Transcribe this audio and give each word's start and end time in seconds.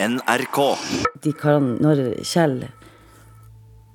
NRK. 0.00 0.58
De 1.22 1.32
kan, 1.34 1.72
når 1.82 2.02
Kjell 2.26 2.60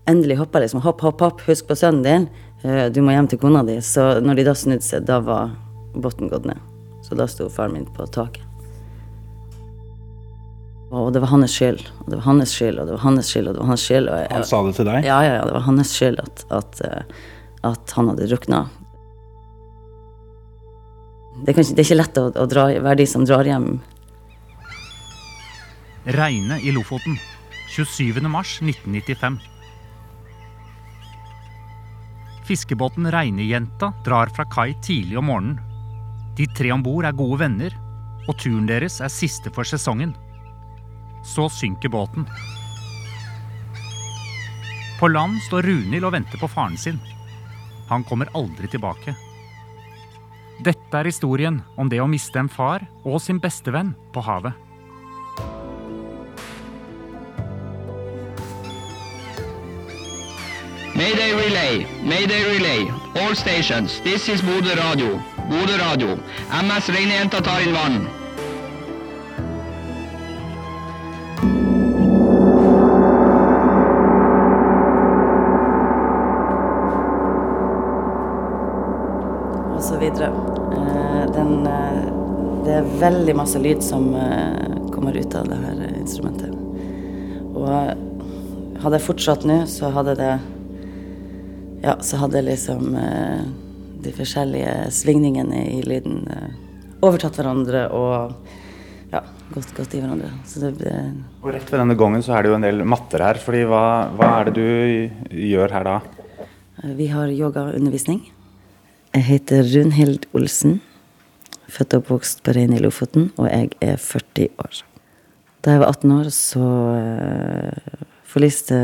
endelig 0.09 0.35
hoppa 0.41 0.59
liksom 0.59 0.81
Hopp, 0.83 0.99
hopp, 1.05 1.21
hopp, 1.23 1.43
husk 1.47 1.69
på 1.69 1.77
sønnen 1.79 2.03
din. 2.03 2.25
eh, 2.63 2.89
Du 2.91 2.99
må 3.01 3.11
hjem 3.15 3.29
til 3.31 3.39
kona 3.39 3.63
di. 3.63 3.77
Så 3.81 4.19
når 4.21 4.35
de 4.35 4.43
da 4.43 4.53
snudde 4.53 4.83
seg, 4.83 5.05
da 5.07 5.19
var 5.23 5.53
bunnen 5.95 6.29
gått 6.29 6.45
ned. 6.45 6.59
Så 7.07 7.15
da 7.15 7.27
sto 7.27 7.47
faren 7.49 7.73
min 7.77 7.85
på 7.85 8.05
taket. 8.11 8.43
Og 10.93 11.07
det 11.13 11.21
var 11.23 11.31
hans 11.31 11.49
skyld, 11.55 11.87
og 12.03 12.09
det 12.11 12.17
var 12.19 12.25
hans 12.27 12.51
skyld, 12.53 12.77
og 12.79 12.85
det 12.85 12.93
var 12.93 13.01
hans 13.07 13.25
skyld. 13.31 13.47
og 13.47 13.53
det 13.55 13.61
var 13.63 13.67
hans 13.71 13.81
skyld. 13.87 14.09
Og 14.11 14.19
jeg, 14.19 14.27
Han 14.31 14.43
sa 14.45 14.59
det 14.67 14.75
til 14.75 14.85
deg? 14.85 15.05
Ja, 15.07 15.21
ja, 15.23 15.33
ja, 15.39 15.45
det 15.47 15.53
var 15.55 15.61
hans 15.65 15.93
skyld 15.95 16.19
at, 16.21 16.43
at, 16.51 16.81
eh, 16.85 17.01
at 17.63 17.91
han 17.95 18.11
hadde 18.11 18.27
drukna. 18.27 18.59
Det 21.43 21.49
er, 21.49 21.53
kanskje, 21.57 21.73
det 21.75 21.81
er 21.81 21.87
ikke 21.89 21.97
lett 22.03 22.17
å, 22.21 22.27
å 22.43 22.45
dra, 22.45 22.67
være 22.77 22.97
de 23.01 23.05
som 23.09 23.25
drar 23.25 23.43
hjem 23.47 23.79
Reine 26.05 26.59
i 26.59 26.71
Lofoten. 26.71 27.17
27. 27.69 28.21
mars 28.27 28.61
1995. 28.61 29.39
Fiskebåten 32.43 33.11
Reinejenta 33.11 33.93
drar 34.05 34.27
fra 34.27 34.45
kai 34.45 34.73
tidlig 34.83 35.17
om 35.17 35.25
morgenen. 35.25 35.61
De 36.35 36.47
tre 36.57 36.73
om 36.75 36.83
bord 36.83 37.07
er 37.07 37.15
gode 37.15 37.39
venner, 37.39 37.75
og 38.27 38.35
turen 38.35 38.67
deres 38.67 38.99
er 38.99 39.13
siste 39.13 39.51
for 39.55 39.63
sesongen. 39.63 40.11
Så 41.23 41.47
synker 41.49 41.89
båten. 41.89 42.27
På 44.99 45.07
land 45.07 45.39
står 45.47 45.69
Runhild 45.69 46.03
og 46.03 46.17
venter 46.17 46.41
på 46.41 46.51
faren 46.51 46.75
sin. 46.77 46.99
Han 47.87 48.03
kommer 48.03 48.27
aldri 48.35 48.67
tilbake. 48.67 49.15
Dette 50.63 50.99
er 50.99 51.07
historien 51.07 51.61
om 51.79 51.87
det 51.87 52.03
å 52.03 52.11
miste 52.11 52.43
en 52.43 52.51
far 52.51 52.83
og 53.05 53.21
sin 53.23 53.39
bestevenn 53.39 53.95
på 54.11 54.27
havet. 54.27 54.72
Mayday 60.95 61.33
relay, 61.33 61.87
mayday 62.03 62.43
relay. 62.53 62.91
All 63.15 63.33
stations, 63.33 63.99
this 64.01 64.29
is 64.29 64.41
Bodø 64.43 64.75
radio. 64.75 65.19
Bodø 65.49 65.77
radio. 65.77 66.17
MS 66.51 66.89
Reinejenta 66.89 67.41
tar 67.41 67.61
inn 67.65 67.73
vann. 67.73 68.05
og 79.73 79.81
så 79.81 79.97
videre. 79.97 80.29
Eh, 80.77 81.33
Den, 81.33 81.67
eh, 81.67 82.05
det 82.65 82.73
er 82.73 82.97
veldig 82.99 83.35
masse 83.35 83.59
lyd 83.59 83.81
som 83.81 84.13
eh, 84.15 84.91
kommer 84.91 85.17
ut 85.17 85.35
av 85.35 85.49
det 85.49 85.57
her 85.57 85.85
instrumentet. 85.97 86.53
Og 87.55 87.67
hadde 88.83 88.97
jeg 88.99 89.07
fortsatt 89.07 89.43
nå, 89.43 89.63
så 89.65 89.89
hadde 89.89 90.15
det 90.15 90.33
Ja, 91.83 91.97
så 92.01 92.17
hadde 92.21 92.41
liksom 92.45 92.93
eh, 92.95 93.41
de 94.03 94.11
forskjellige 94.15 94.87
svingningene 94.95 95.65
i 95.67 95.81
lyden 95.83 96.21
eh, 96.31 96.53
overtatt 97.03 97.35
hverandre 97.35 97.89
og 97.91 98.37
ja, 99.11 99.19
gått, 99.51 99.73
godt 99.75 99.95
i 99.97 99.99
hverandre. 99.99 100.29
Så 100.47 100.61
det 100.63 100.71
ble 100.79 100.93
Og 101.43 101.49
rett 101.51 101.67
ved 101.67 101.81
denne 101.83 101.97
gangen 101.99 102.23
så 102.23 102.37
er 102.37 102.45
det 102.45 102.53
jo 102.53 102.55
en 102.57 102.63
del 102.65 102.83
matter 102.87 103.25
her. 103.25 103.39
fordi 103.41 103.65
hva, 103.67 103.83
hva 104.15 104.29
er 104.39 104.49
det 104.49 104.55
du 104.55 105.35
gjør 105.51 105.75
her 105.75 105.89
da? 105.89 105.97
Eh, 106.79 106.95
Vi 107.01 107.09
har 107.11 107.27
yogaundervisning. 107.35 108.23
Jeg 109.13 109.27
heter 109.27 109.67
Runhild 109.75 110.25
Olsen. 110.33 110.79
Født 111.73 111.93
og 111.97 112.03
oppvokst 112.05 112.43
på 112.45 112.53
Rein 112.55 112.73
i 112.73 112.79
Lofoten, 112.81 113.31
og 113.37 113.47
jeg 113.49 113.69
er 113.81 113.97
40 113.99 114.47
år. 114.61 114.83
Da 115.63 115.75
jeg 115.75 115.81
var 115.83 115.91
18 115.93 116.11
år, 116.15 116.27
så 116.33 116.63
forliste 118.29 118.79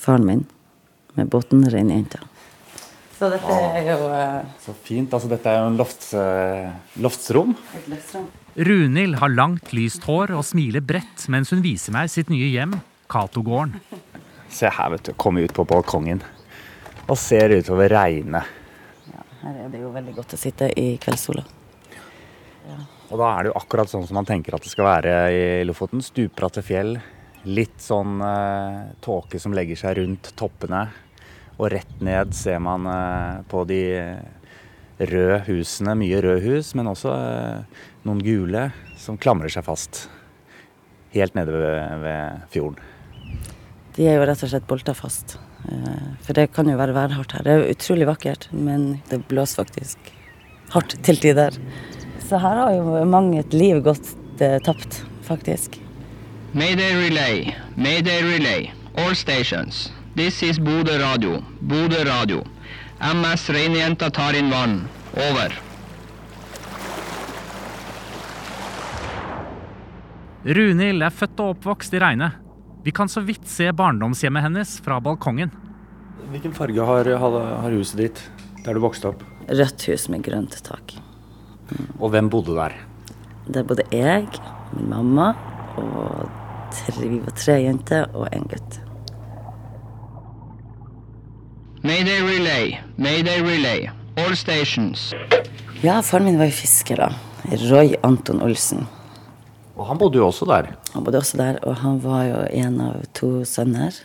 faren 0.00 0.24
min 0.26 0.44
med 1.18 1.28
båten 1.32 1.64
Reinjenta. 1.70 2.20
Så 3.14 3.28
dette 3.30 3.54
er 3.54 3.86
jo 3.92 4.08
uh, 4.10 4.40
Så 4.60 4.74
fint. 4.84 5.12
altså 5.14 5.28
Dette 5.30 5.46
er 5.50 5.60
jo 5.62 5.68
en 5.70 5.76
lofts, 5.78 6.10
uh, 6.18 6.72
loftsrom. 7.00 7.54
et 7.78 7.86
loftsrom. 7.92 8.26
Runhild 8.54 9.18
har 9.18 9.32
langt, 9.34 9.72
lyst 9.74 10.04
hår 10.06 10.34
og 10.34 10.44
smiler 10.46 10.82
bredt 10.82 11.24
mens 11.32 11.50
hun 11.54 11.62
viser 11.64 11.94
meg 11.94 12.10
sitt 12.10 12.30
nye 12.30 12.50
hjem, 12.50 12.74
Katogården. 13.10 13.78
Se 14.50 14.70
her, 14.70 14.90
vet 14.94 15.08
du. 15.08 15.12
Komme 15.18 15.42
ut 15.46 15.54
på 15.54 15.64
balkongen 15.66 16.22
og 17.04 17.18
ser 17.20 17.52
utover 17.52 17.90
regnet. 17.92 18.46
Ja, 19.10 19.22
Her 19.42 19.56
er 19.66 19.72
det 19.72 19.82
jo 19.82 19.90
veldig 19.92 20.14
godt 20.16 20.34
å 20.36 20.40
sitte 20.40 20.70
i 20.80 20.94
kveldssola. 21.02 21.42
Og 23.12 23.18
da 23.20 23.26
er 23.34 23.44
det 23.44 23.50
jo 23.52 23.58
akkurat 23.60 23.90
sånn 23.90 24.06
som 24.08 24.16
man 24.16 24.26
tenker 24.26 24.56
at 24.56 24.64
det 24.64 24.70
skal 24.72 24.86
være 24.88 25.16
i 25.30 25.42
Lofoten. 25.68 26.00
Stupbratte 26.02 26.62
fjell. 26.64 26.96
Litt 27.44 27.76
sånn 27.84 28.16
eh, 28.24 28.78
tåke 29.04 29.38
som 29.42 29.52
legger 29.54 29.76
seg 29.76 29.98
rundt 30.00 30.30
toppene. 30.38 30.86
Og 31.58 31.70
rett 31.70 32.00
ned 32.02 32.34
ser 32.34 32.58
man 32.62 32.86
eh, 32.90 33.42
på 33.50 33.62
de 33.68 33.80
røde 34.98 35.38
husene, 35.48 35.94
mye 35.98 36.20
røde 36.22 36.42
hus, 36.44 36.72
men 36.78 36.90
også 36.90 37.12
eh, 37.14 37.84
noen 38.06 38.22
gule 38.24 38.68
som 39.00 39.18
klamrer 39.20 39.52
seg 39.52 39.66
fast. 39.66 40.04
Helt 41.14 41.36
nede 41.38 41.54
ved, 41.54 42.02
ved 42.02 42.44
fjorden. 42.54 42.80
De 43.94 44.08
er 44.10 44.16
jo 44.18 44.26
rett 44.26 44.42
og 44.42 44.50
slett 44.50 44.66
bolta 44.66 44.94
fast. 44.98 45.36
Eh, 45.70 46.10
For 46.26 46.34
det 46.34 46.48
kan 46.56 46.70
jo 46.70 46.78
være 46.80 46.96
værhardt 46.96 47.36
her. 47.38 47.46
Det 47.46 47.54
er 47.54 47.70
utrolig 47.76 48.08
vakkert, 48.10 48.48
men 48.52 48.96
det 49.10 49.22
blåser 49.30 49.62
faktisk 49.62 50.10
hardt 50.74 50.96
til 51.06 51.20
tider. 51.22 51.54
Så 52.24 52.40
her 52.42 52.58
har 52.64 52.74
jo 52.74 53.04
mange 53.06 53.42
et 53.44 53.54
liv 53.54 53.82
gått 53.84 54.14
tapt, 54.66 55.02
faktisk. 55.22 55.76
Mayday 56.54 56.94
relay, 56.98 57.52
mayday 57.76 58.22
relay. 58.26 58.70
All 58.96 59.14
stations, 59.18 59.88
this 60.14 60.42
is 60.42 60.58
Bodø 60.58 60.98
radio. 60.98 61.42
Bodø 61.60 62.04
radio. 62.04 62.42
MS 63.00 63.50
Reinjenta 63.50 64.10
tar 64.10 64.36
inn 64.38 64.50
vann. 64.50 64.84
Over. 65.14 65.54
Runhild 70.44 71.02
er 71.02 71.14
født 71.14 71.40
og 71.40 71.54
oppvokst 71.54 71.94
i 71.96 72.00
Reine. 72.02 72.30
Vi 72.84 72.92
kan 72.92 73.08
så 73.08 73.22
vidt 73.24 73.48
se 73.48 73.70
barndomshjemmet 73.72 74.44
hennes 74.44 74.76
fra 74.84 75.00
balkongen. 75.00 75.52
Hvilken 76.30 76.52
farge 76.56 76.84
har, 76.84 77.08
har, 77.20 77.38
har 77.64 77.76
huset 77.78 78.02
ditt 78.02 78.22
der 78.64 78.76
du 78.76 78.82
vokste 78.84 79.10
opp? 79.12 79.24
Rødt 79.48 79.88
hus 79.88 80.08
med 80.12 80.24
grønt 80.24 80.58
tak. 80.66 80.96
Og 81.98 82.10
hvem 82.12 82.28
bodde 82.32 82.56
der? 82.56 82.76
Der 83.48 83.64
bodde 83.64 83.88
jeg, 83.92 84.28
min 84.76 84.88
mamma, 84.92 85.32
og 85.80 86.28
tre, 86.72 86.96
vi 87.02 87.20
var 87.24 87.38
tre 87.40 87.60
jenter 87.64 88.08
og 88.12 88.28
en 88.32 88.48
gutt. 88.52 88.83
Mayday 91.84 92.22
relay, 92.22 92.80
mayday 92.96 93.42
relay. 93.42 93.90
All 94.16 94.36
stations. 94.36 95.12
Ja, 95.82 95.98
faren 96.02 96.24
min 96.24 96.38
var 96.40 96.48
jo 96.48 96.54
fisker, 96.56 96.96
da. 96.96 97.10
Roy 97.68 97.92
Anton 98.00 98.40
Olsen. 98.40 98.86
Og 99.76 99.84
han 99.90 100.00
bodde 100.00 100.16
jo 100.16 100.24
også 100.30 100.48
der. 100.48 100.70
Han 100.94 101.04
bodde 101.04 101.20
også 101.20 101.36
der, 101.42 101.58
og 101.60 101.76
han 101.82 101.98
var 102.00 102.22
jo 102.24 102.40
en 102.56 102.80
av 102.80 103.04
to 103.12 103.28
sønner. 103.44 103.98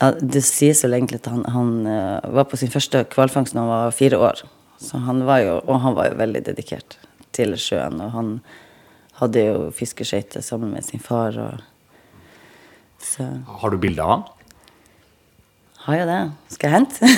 Ja, 0.00 0.10
det 0.18 0.42
sies 0.42 0.82
vel 0.82 0.98
egentlig 0.98 1.20
at 1.22 1.30
han, 1.30 1.46
han 1.54 1.72
eh, 1.86 2.34
var 2.34 2.50
på 2.50 2.58
sin 2.58 2.74
første 2.74 3.04
hvalfangst 3.14 3.54
da 3.54 3.62
han 3.62 3.70
var 3.70 3.94
fire 3.94 4.18
år. 4.18 4.42
Så 4.82 4.98
han 5.06 5.22
var 5.28 5.44
jo, 5.44 5.60
og 5.62 5.84
han 5.86 5.94
var 5.94 6.10
jo 6.10 6.18
veldig 6.18 6.42
dedikert 6.50 6.98
til 7.30 7.54
sjøen. 7.54 8.02
Og 8.02 8.10
han 8.16 8.38
hadde 9.20 9.46
jo 9.52 9.68
fiskeskøyter 9.70 10.42
sammen 10.42 10.74
med 10.74 10.82
sin 10.90 10.98
far. 10.98 11.38
Og, 11.38 11.62
så 12.98 13.36
Har 13.62 13.70
du 13.70 13.78
bilde 13.78 14.02
av 14.02 14.16
han? 14.16 14.30
Har 15.84 15.98
jeg 15.98 16.06
det. 16.08 16.20
Skal 16.54 16.70
jeg 16.70 16.74
hente? 16.78 17.08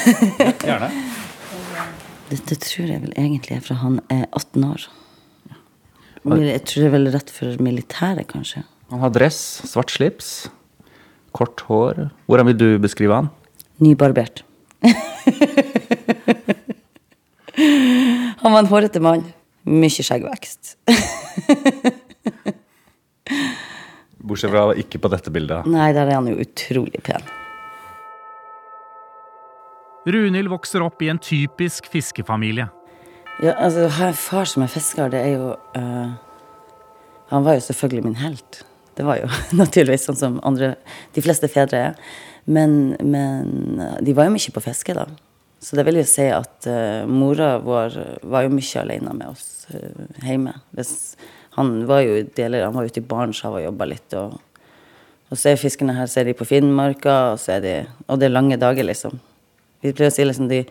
Gjerne. 0.66 0.90
Dette 2.32 2.56
tror 2.58 2.88
jeg 2.90 3.02
vel 3.04 3.12
egentlig 3.14 3.54
er 3.54 3.62
fra 3.62 3.76
han 3.78 4.00
er 4.10 4.24
18 4.34 4.64
år. 4.66 4.86
Jeg 6.26 6.62
tror 6.66 6.82
det 6.82 6.88
er 6.88 6.94
vel 6.96 7.12
rett 7.14 7.30
for 7.30 7.62
militæret, 7.62 8.26
kanskje. 8.32 8.64
Han 8.90 9.02
har 9.04 9.12
dress, 9.14 9.38
svart 9.70 9.94
slips, 9.94 10.50
kort 11.36 11.62
hår. 11.68 12.08
Hvordan 12.26 12.50
vil 12.50 12.58
du 12.58 12.66
beskrive 12.82 13.14
han? 13.14 13.30
Nybarbert. 13.78 14.42
han 18.42 18.50
var 18.50 18.58
en 18.64 18.72
hårete 18.72 19.02
mann. 19.06 19.22
Mye 19.66 20.02
skjeggvekst. 20.02 20.74
Bortsett 24.26 24.50
fra 24.50 24.72
ikke 24.74 24.98
på 24.98 25.10
dette 25.14 25.30
bildet. 25.30 25.66
Nei, 25.70 25.92
der 25.94 26.10
er 26.10 26.18
han 26.18 26.26
jo 26.30 26.38
utrolig 26.42 27.02
pen. 27.06 27.22
Runhild 30.06 30.48
vokser 30.52 30.84
opp 30.86 31.02
i 31.02 31.10
en 31.10 31.18
typisk 31.18 31.88
fiskefamilie. 31.90 32.68
Ja, 33.42 33.56
altså, 33.58 33.88
Å 33.88 33.94
ha 33.98 34.12
en 34.12 34.16
far 34.16 34.46
som 34.48 34.62
er 34.64 34.70
fisker, 34.70 35.10
det 35.12 35.20
er 35.20 35.34
jo 35.34 35.50
uh, 35.76 36.14
Han 37.32 37.44
var 37.44 37.58
jo 37.58 37.66
selvfølgelig 37.66 38.06
min 38.06 38.18
helt. 38.22 38.62
Det 38.96 39.04
var 39.04 39.18
jo 39.20 39.28
naturligvis 39.62 40.06
sånn 40.08 40.20
som 40.20 40.40
andre, 40.46 40.76
de 41.16 41.24
fleste 41.24 41.50
fedre 41.52 41.82
er. 41.90 42.00
Men, 42.46 42.94
men 43.02 43.82
de 44.06 44.14
var 44.14 44.28
jo 44.28 44.36
mye 44.36 44.54
på 44.54 44.62
fiske, 44.62 44.94
da. 44.94 45.08
Så 45.58 45.74
det 45.74 45.82
vil 45.88 45.98
jo 45.98 46.06
si 46.06 46.28
at 46.30 46.68
uh, 46.70 47.02
mora 47.10 47.56
vår 47.58 47.98
var 48.30 48.46
jo 48.46 48.54
mye 48.54 48.82
alene 48.86 49.18
med 49.18 49.34
oss 49.34 49.66
uh, 49.74 50.06
hjemme. 50.22 50.54
Hvis 50.78 51.16
Han 51.58 51.80
var 51.88 52.04
jo 52.04 52.20
deler, 52.36 52.68
han 52.68 52.76
var 52.76 52.86
ute 52.86 53.00
i 53.02 53.08
Barentshavet 53.10 53.64
og 53.64 53.70
jobba 53.72 53.90
litt. 53.90 54.14
Og, 54.20 54.36
og 55.32 55.38
så 55.40 55.50
er 55.50 55.58
fiskene 55.58 55.96
her, 55.96 56.06
så 56.06 56.22
er 56.22 56.30
de 56.30 56.38
på 56.38 56.46
Finnmarka, 56.46 57.32
og, 57.32 57.40
så 57.42 57.56
er 57.56 57.64
de, 57.64 57.78
og 58.06 58.20
det 58.20 58.28
er 58.28 58.38
lange 58.38 58.60
dager, 58.60 58.86
liksom. 58.86 59.18
Vi 59.86 59.94
pleier 59.96 60.12
å 60.12 60.16
si 60.16 60.26
liksom 60.26 60.50
de 60.50 60.64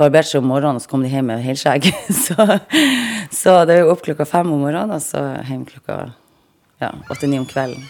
barberte 0.00 0.32
seg 0.32 0.42
om 0.42 0.50
morgenen, 0.50 0.80
og 0.80 0.84
så 0.84 0.90
kom 0.90 1.04
de 1.04 1.12
hjem 1.12 1.28
med 1.30 1.44
helskjegg. 1.44 1.90
så, 2.24 2.48
så 3.32 3.58
det 3.68 3.76
er 3.76 3.84
jo 3.84 3.92
opp 3.94 4.02
klokka 4.06 4.26
fem 4.28 4.50
om 4.50 4.64
morgenen, 4.64 4.96
og 4.96 5.04
så 5.04 5.22
hjem 5.48 5.66
klokka 5.68 6.00
ja, 6.82 6.90
åtte-ni 7.12 7.38
om 7.38 7.46
kvelden. 7.48 7.84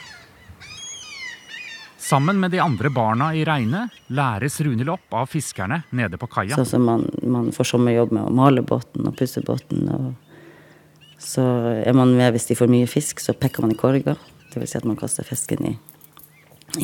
Sammen 2.05 2.37
med 2.37 2.53
de 2.53 2.59
andre 2.61 2.91
barna 2.93 3.31
i 3.33 3.47
regnet 3.49 3.95
læres 4.13 4.59
Runhild 4.61 4.91
opp 4.93 5.15
av 5.17 5.31
fiskerne 5.33 5.81
nede 5.97 6.19
på 6.21 6.29
kaia. 6.29 6.59
Sånn 6.59 6.69
som 6.69 6.85
man, 6.85 7.07
man 7.25 7.49
får 7.57 7.71
sommerjobb 7.71 8.13
med 8.13 8.27
å 8.29 8.35
male 8.35 8.61
båten 8.61 9.09
og 9.09 9.17
pusse 9.17 9.41
båten. 9.47 9.89
Og 9.89 11.23
så 11.25 11.45
er 11.81 11.97
man 11.97 12.13
med 12.13 12.35
hvis 12.37 12.51
de 12.51 12.59
får 12.59 12.69
mye 12.69 12.91
fisk, 12.91 13.25
så 13.25 13.33
pekker 13.33 13.65
man 13.65 13.73
i 13.73 13.79
korga. 13.81 14.19
Det 14.53 14.61
vil 14.61 14.69
si 14.69 14.77
at 14.77 14.85
man 14.85 15.01
kaster 15.01 15.25
fisken 15.25 15.65
i, 15.71 15.73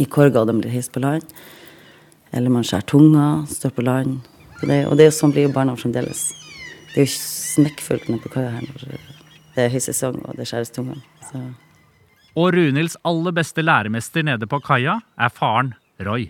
i 0.00 0.08
korga, 0.08 0.40
og 0.40 0.48
den 0.48 0.62
blir 0.62 0.72
heist 0.72 0.94
på 0.96 1.04
land. 1.04 1.28
Eller 2.32 2.52
man 2.52 2.66
skjærer 2.66 2.86
tunga, 2.86 3.46
på 3.74 3.82
land. 3.82 4.20
Det, 4.60 4.84
og 4.86 4.96
det 5.00 5.08
er 5.08 5.14
sånn 5.14 5.32
blir 5.32 5.48
jo 5.48 5.54
barna 5.54 5.74
fremdeles. 5.78 6.28
Det 6.92 7.02
er 7.02 7.06
jo 7.06 7.14
smekkfullt 7.14 8.08
nede 8.10 8.22
på 8.22 8.32
kaia 8.34 8.52
her 8.58 8.66
når 8.66 8.84
det 9.54 9.64
er 9.64 9.72
høysesong 9.72 10.20
og 10.24 10.36
det 10.38 10.46
skjæres 10.48 10.72
tunga. 10.74 10.96
Så 11.30 11.40
Og 12.38 12.52
Runhilds 12.54 12.96
aller 13.04 13.34
beste 13.34 13.64
læremester 13.64 14.26
nede 14.26 14.46
på 14.50 14.60
kaia 14.62 15.00
er 15.18 15.32
faren, 15.34 15.74
Roy. 16.00 16.28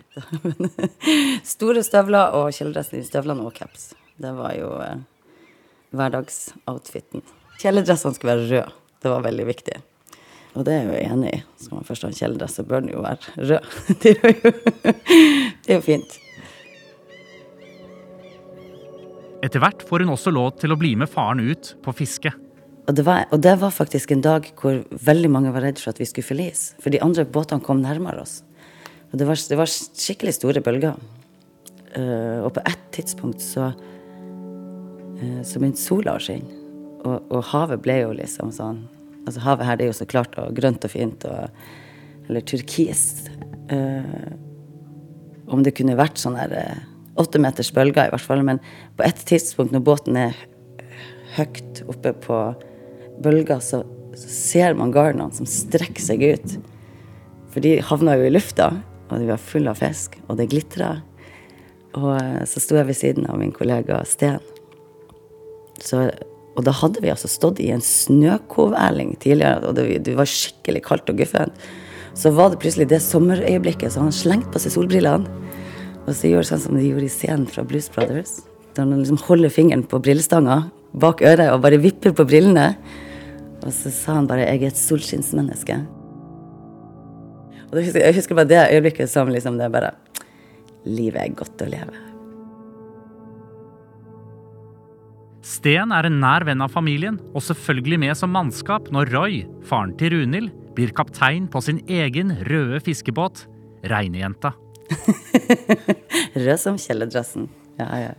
Store 1.53 1.83
støvler 1.85 2.33
og 2.35 2.49
kjeledressen 2.55 2.99
i 2.99 3.05
støvlene 3.07 3.45
og 3.47 3.53
caps. 3.55 3.91
Det 4.21 4.33
var 4.35 4.55
jo 4.57 4.73
eh, 4.83 4.97
hverdagsoutfiten. 5.95 7.23
Kjeledressene 7.61 8.17
skulle 8.17 8.35
være 8.35 8.49
røde. 8.49 8.75
Det 9.01 9.13
var 9.13 9.23
veldig 9.25 9.47
viktig. 9.47 9.77
Og 10.51 10.65
det 10.67 10.73
er 10.73 10.81
jeg 10.83 10.89
jo 10.89 11.13
enig 11.15 11.31
i. 11.31 11.39
Skal 11.63 11.77
man 11.77 11.87
først 11.87 12.03
ha 12.03 12.11
en 12.11 12.17
kjeledress, 12.17 12.57
så 12.59 12.65
bør 12.67 12.83
den 12.83 12.91
jo 12.91 13.05
være 13.05 13.47
rød. 13.51 13.71
Det 14.01 14.11
er 14.11 14.19
jo, 14.19 14.51
det 15.61 15.71
er 15.71 15.77
jo 15.77 15.83
fint. 15.85 16.17
Etter 19.41 19.61
hvert 19.63 19.83
får 19.87 20.03
hun 20.03 20.13
også 20.13 20.33
lov 20.33 20.51
til 20.61 20.73
å 20.73 20.77
bli 20.77 20.93
med 20.99 21.09
faren 21.09 21.41
ut 21.41 21.73
på 21.81 21.93
fiske. 21.97 22.33
Og 22.89 22.95
det, 22.97 23.05
var, 23.07 23.25
og 23.31 23.41
det 23.41 23.55
var 23.61 23.73
faktisk 23.73 24.11
en 24.13 24.23
dag 24.25 24.47
hvor 24.59 24.81
veldig 25.05 25.29
mange 25.31 25.53
var 25.53 25.63
redd 25.65 25.79
for 25.81 25.93
at 25.93 26.01
vi 26.01 26.07
skulle 26.09 26.27
forlise. 26.27 26.75
For 26.81 26.93
de 26.93 27.01
andre 27.01 27.25
båtene 27.25 27.63
kom 27.63 27.81
nærmere 27.81 28.21
oss. 28.25 28.41
Og 29.11 29.19
det 29.19 29.27
var, 29.27 29.39
det 29.49 29.59
var 29.59 29.71
skikkelig 29.71 30.35
store 30.37 30.63
bølger. 30.65 30.97
Uh, 31.91 32.43
og 32.45 32.53
på 32.55 32.63
ett 32.67 32.83
tidspunkt 32.95 33.43
så, 33.43 33.71
uh, 33.75 35.41
så 35.43 35.59
begynte 35.61 35.81
sola 35.81 36.15
å 36.17 36.23
skinne. 36.23 36.57
Og, 37.01 37.31
og, 37.31 37.39
havet 37.49 37.81
ble 37.81 37.95
jo 38.03 38.11
liksom 38.13 38.51
sånn 38.53 38.83
Altså 39.25 39.43
havet 39.45 39.67
her 39.67 39.77
det 39.77 39.85
er 39.85 39.91
jo 39.91 39.99
så 39.99 40.07
klart 40.09 40.37
og 40.41 40.55
grønt 40.57 40.85
og 40.87 40.93
fint 40.93 41.25
og 41.29 41.49
Eller 42.29 42.43
turkis. 42.47 43.25
Uh, 43.71 44.31
om 45.51 45.63
det 45.65 45.73
kunne 45.75 45.97
vært 45.99 46.21
sånn 46.21 46.37
der 46.37 46.77
åtte 47.19 47.41
meters 47.41 47.71
bølger, 47.75 48.07
i 48.07 48.13
hvert 48.13 48.23
fall. 48.23 48.43
Men 48.45 48.61
på 48.95 49.03
et 49.03 49.19
tidspunkt 49.27 49.73
når 49.75 49.83
båten 49.83 50.19
er 50.19 50.37
høyt 51.35 51.81
oppe 51.91 52.13
på 52.23 52.37
bølger, 53.23 53.59
så, 53.59 53.81
så 54.15 54.31
ser 54.31 54.77
man 54.79 54.93
garnene 54.95 55.33
som 55.35 55.49
strekker 55.49 56.03
seg 56.03 56.23
ut. 56.23 56.55
For 57.51 57.63
de 57.63 57.79
havna 57.83 58.15
jo 58.19 58.29
i 58.29 58.33
lufta, 58.33 58.71
og 59.09 59.19
de 59.19 59.27
var 59.27 59.43
fulle 59.43 59.73
av 59.73 59.81
fisk, 59.81 60.15
og 60.29 60.39
det 60.39 60.49
glitra. 60.53 60.93
Og 61.99 62.47
så 62.47 62.63
sto 62.63 62.77
jeg 62.79 62.87
ved 62.87 62.97
siden 62.97 63.27
av 63.27 63.39
min 63.41 63.51
kollega 63.55 63.99
Sten. 64.07 64.39
Så, 65.81 66.05
og 66.57 66.65
da 66.67 66.73
hadde 66.75 66.99
vi 67.03 67.11
altså 67.11 67.29
stått 67.31 67.61
i 67.63 67.69
en 67.71 67.83
snøkovæling 67.83 69.15
tidligere, 69.23 69.63
og 69.69 69.77
det, 69.77 70.15
var 70.17 70.27
skikkelig 70.27 70.83
kaldt 70.83 71.11
og 71.13 71.21
guffent. 71.21 71.69
Så 72.17 72.33
var 72.35 72.51
det 72.51 72.59
plutselig 72.59 72.89
det 72.91 72.99
sommerøyeblikket, 73.05 73.93
så 73.93 74.03
han 74.03 74.15
slengte 74.15 74.51
på 74.51 74.59
seg 74.59 74.75
solbrillene. 74.75 75.31
Og 76.01 76.11
så 76.17 76.27
gjorde 76.27 76.49
sånn 76.49 76.63
som 76.65 76.75
de 76.75 76.89
gjorde 76.89 77.07
i 77.07 77.13
scenen 77.13 77.47
fra 77.47 77.63
Blues 77.63 77.87
Brothers. 77.93 78.41
Da 78.75 78.83
han 78.83 78.99
liksom 78.99 79.21
holder 79.29 79.53
fingeren 79.53 79.85
på 79.87 80.01
brillestanga 80.03 80.65
bak 80.91 81.23
øret 81.23 81.53
og 81.53 81.61
bare 81.63 81.79
vipper 81.79 82.15
på 82.17 82.27
brillene. 82.27 82.73
Og 83.61 83.71
så 83.71 83.93
sa 83.93 84.15
han 84.17 84.27
bare 84.27 84.47
'jeg 84.47 84.63
er 84.63 84.67
et 84.67 84.75
solskinnsmenneske'. 84.75 85.85
Og 87.71 87.77
Jeg 87.79 88.15
husker 88.15 88.35
bare 88.35 88.45
det 88.47 88.67
øyeblikket 88.73 89.09
som 89.09 89.29
liksom 89.29 89.57
det 89.57 89.71
bare 89.71 89.91
Livet 90.85 91.21
er 91.21 91.29
godt 91.29 91.61
å 91.61 91.69
leve. 91.69 92.10
Sten 95.41 95.89
er 95.89 96.05
en 96.05 96.19
nær 96.21 96.43
venn 96.45 96.61
av 96.61 96.69
familien, 96.69 97.15
og 97.33 97.41
selvfølgelig 97.41 97.97
med 98.03 98.17
som 98.17 98.29
mannskap 98.33 98.91
når 98.93 99.09
Roy, 99.09 99.39
faren 99.65 99.95
til 99.97 100.13
Runhild, 100.13 100.51
blir 100.77 100.93
kaptein 100.95 101.47
på 101.49 101.61
sin 101.65 101.79
egen 101.89 102.35
røde 102.45 102.77
fiskebåt, 102.85 103.47
Reinejenta. 103.89 104.53
Rød 106.45 106.59
som 106.61 106.77
kjeledressen. 106.77 107.49
Ja, 107.81 107.89
ja. 107.97 108.13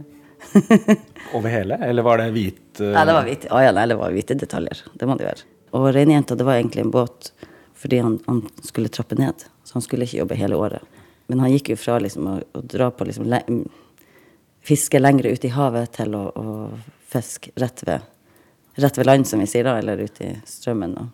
Over 1.37 1.47
hele, 1.53 1.79
eller 1.87 2.03
var 2.03 2.19
det 2.19 2.33
hvit 2.35 2.83
uh... 2.83 2.91
Nei, 2.91 3.05
det 3.07 3.15
var 3.15 3.29
hvite, 3.29 3.51
oh, 3.55 3.63
ja, 3.63 3.71
nei, 3.77 3.87
det 3.93 3.99
var 4.01 4.17
hvite 4.17 4.37
detaljer. 4.43 4.83
Det 4.99 5.07
må 5.07 5.15
det 5.21 5.29
være. 5.31 5.47
Og 5.79 5.87
Reinejenta, 5.95 6.35
det 6.37 6.49
var 6.49 6.59
egentlig 6.59 6.89
en 6.89 6.95
båt 6.95 7.31
fordi 7.83 8.03
han, 8.03 8.19
han, 8.27 8.43
skulle 8.63 8.91
trappe 8.95 9.17
ned. 9.19 9.47
Så 9.67 9.79
han 9.79 9.83
skulle 9.83 10.07
ikke 10.07 10.21
jobbe 10.21 10.39
hele 10.39 10.59
året. 10.59 10.99
Men 11.31 11.41
han 11.43 11.51
gikk 11.55 11.73
jo 11.73 11.79
fra 11.79 11.97
liksom, 12.03 12.29
å, 12.31 12.35
å, 12.55 12.67
dra 12.67 12.91
på 12.95 13.07
liksom, 13.09 13.27
le, 13.31 13.41
fiske 14.63 15.01
lenger 15.01 15.33
ute 15.33 15.49
i 15.49 15.55
havet 15.55 15.95
til 15.99 16.15
å, 16.17 16.25
å 16.31 16.47
fiske 17.13 17.53
rett 17.61 17.83
ved, 17.87 18.07
rett 18.81 18.99
ved 18.99 19.09
land, 19.09 19.29
som 19.29 19.43
vi 19.43 19.49
sier 19.51 19.67
da, 19.67 19.77
eller 19.81 20.05
ute 20.07 20.29
i 20.29 20.35
strømmen. 20.49 20.95
Da. 20.97 21.07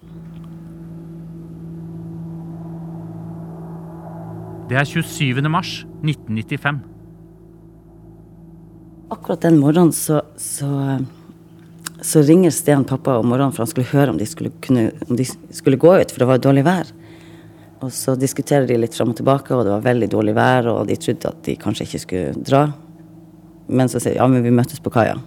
Det 4.68 4.76
er 4.76 4.84
27. 4.84 5.40
mars 5.48 5.80
1995. 6.04 6.82
Akkurat 9.08 9.46
den 9.46 9.56
morgenen 9.56 9.94
så, 9.96 10.20
så, 10.36 10.68
så 12.04 12.20
ringer 12.28 12.52
Sten 12.52 12.84
pappa 12.84 13.14
om 13.16 13.30
morgenen 13.32 13.54
for 13.56 13.64
han 13.64 13.70
skulle 13.70 13.88
høre 13.88 14.12
om 14.12 14.18
de 14.20 14.26
skulle, 14.28 14.52
kunne, 14.60 14.90
om 15.08 15.16
de 15.16 15.24
skulle 15.24 15.80
gå 15.80 15.94
ut, 15.96 16.12
for 16.12 16.20
det 16.20 16.28
var 16.28 16.42
dårlig 16.44 16.66
vær. 16.68 16.90
Og 17.78 17.94
så 17.94 18.12
diskuterer 18.18 18.66
de 18.68 18.76
litt 18.76 18.96
fram 18.98 19.14
og 19.14 19.16
tilbake, 19.16 19.54
og 19.54 19.64
det 19.64 19.72
var 19.72 19.86
veldig 19.86 20.10
dårlig 20.12 20.36
vær, 20.36 20.68
og 20.74 20.84
de 20.90 20.98
trodde 21.00 21.32
at 21.32 21.40
de 21.46 21.56
kanskje 21.62 21.88
ikke 21.88 22.02
skulle 22.04 22.44
dra. 22.44 22.62
Men 23.68 23.90
så 23.92 24.00
sier 24.00 24.16
de 24.16 24.22
ja, 24.22 24.26
men 24.30 24.44
vi 24.44 24.52
møtes 24.54 24.80
på 24.80 24.92
kaia. 24.92 25.18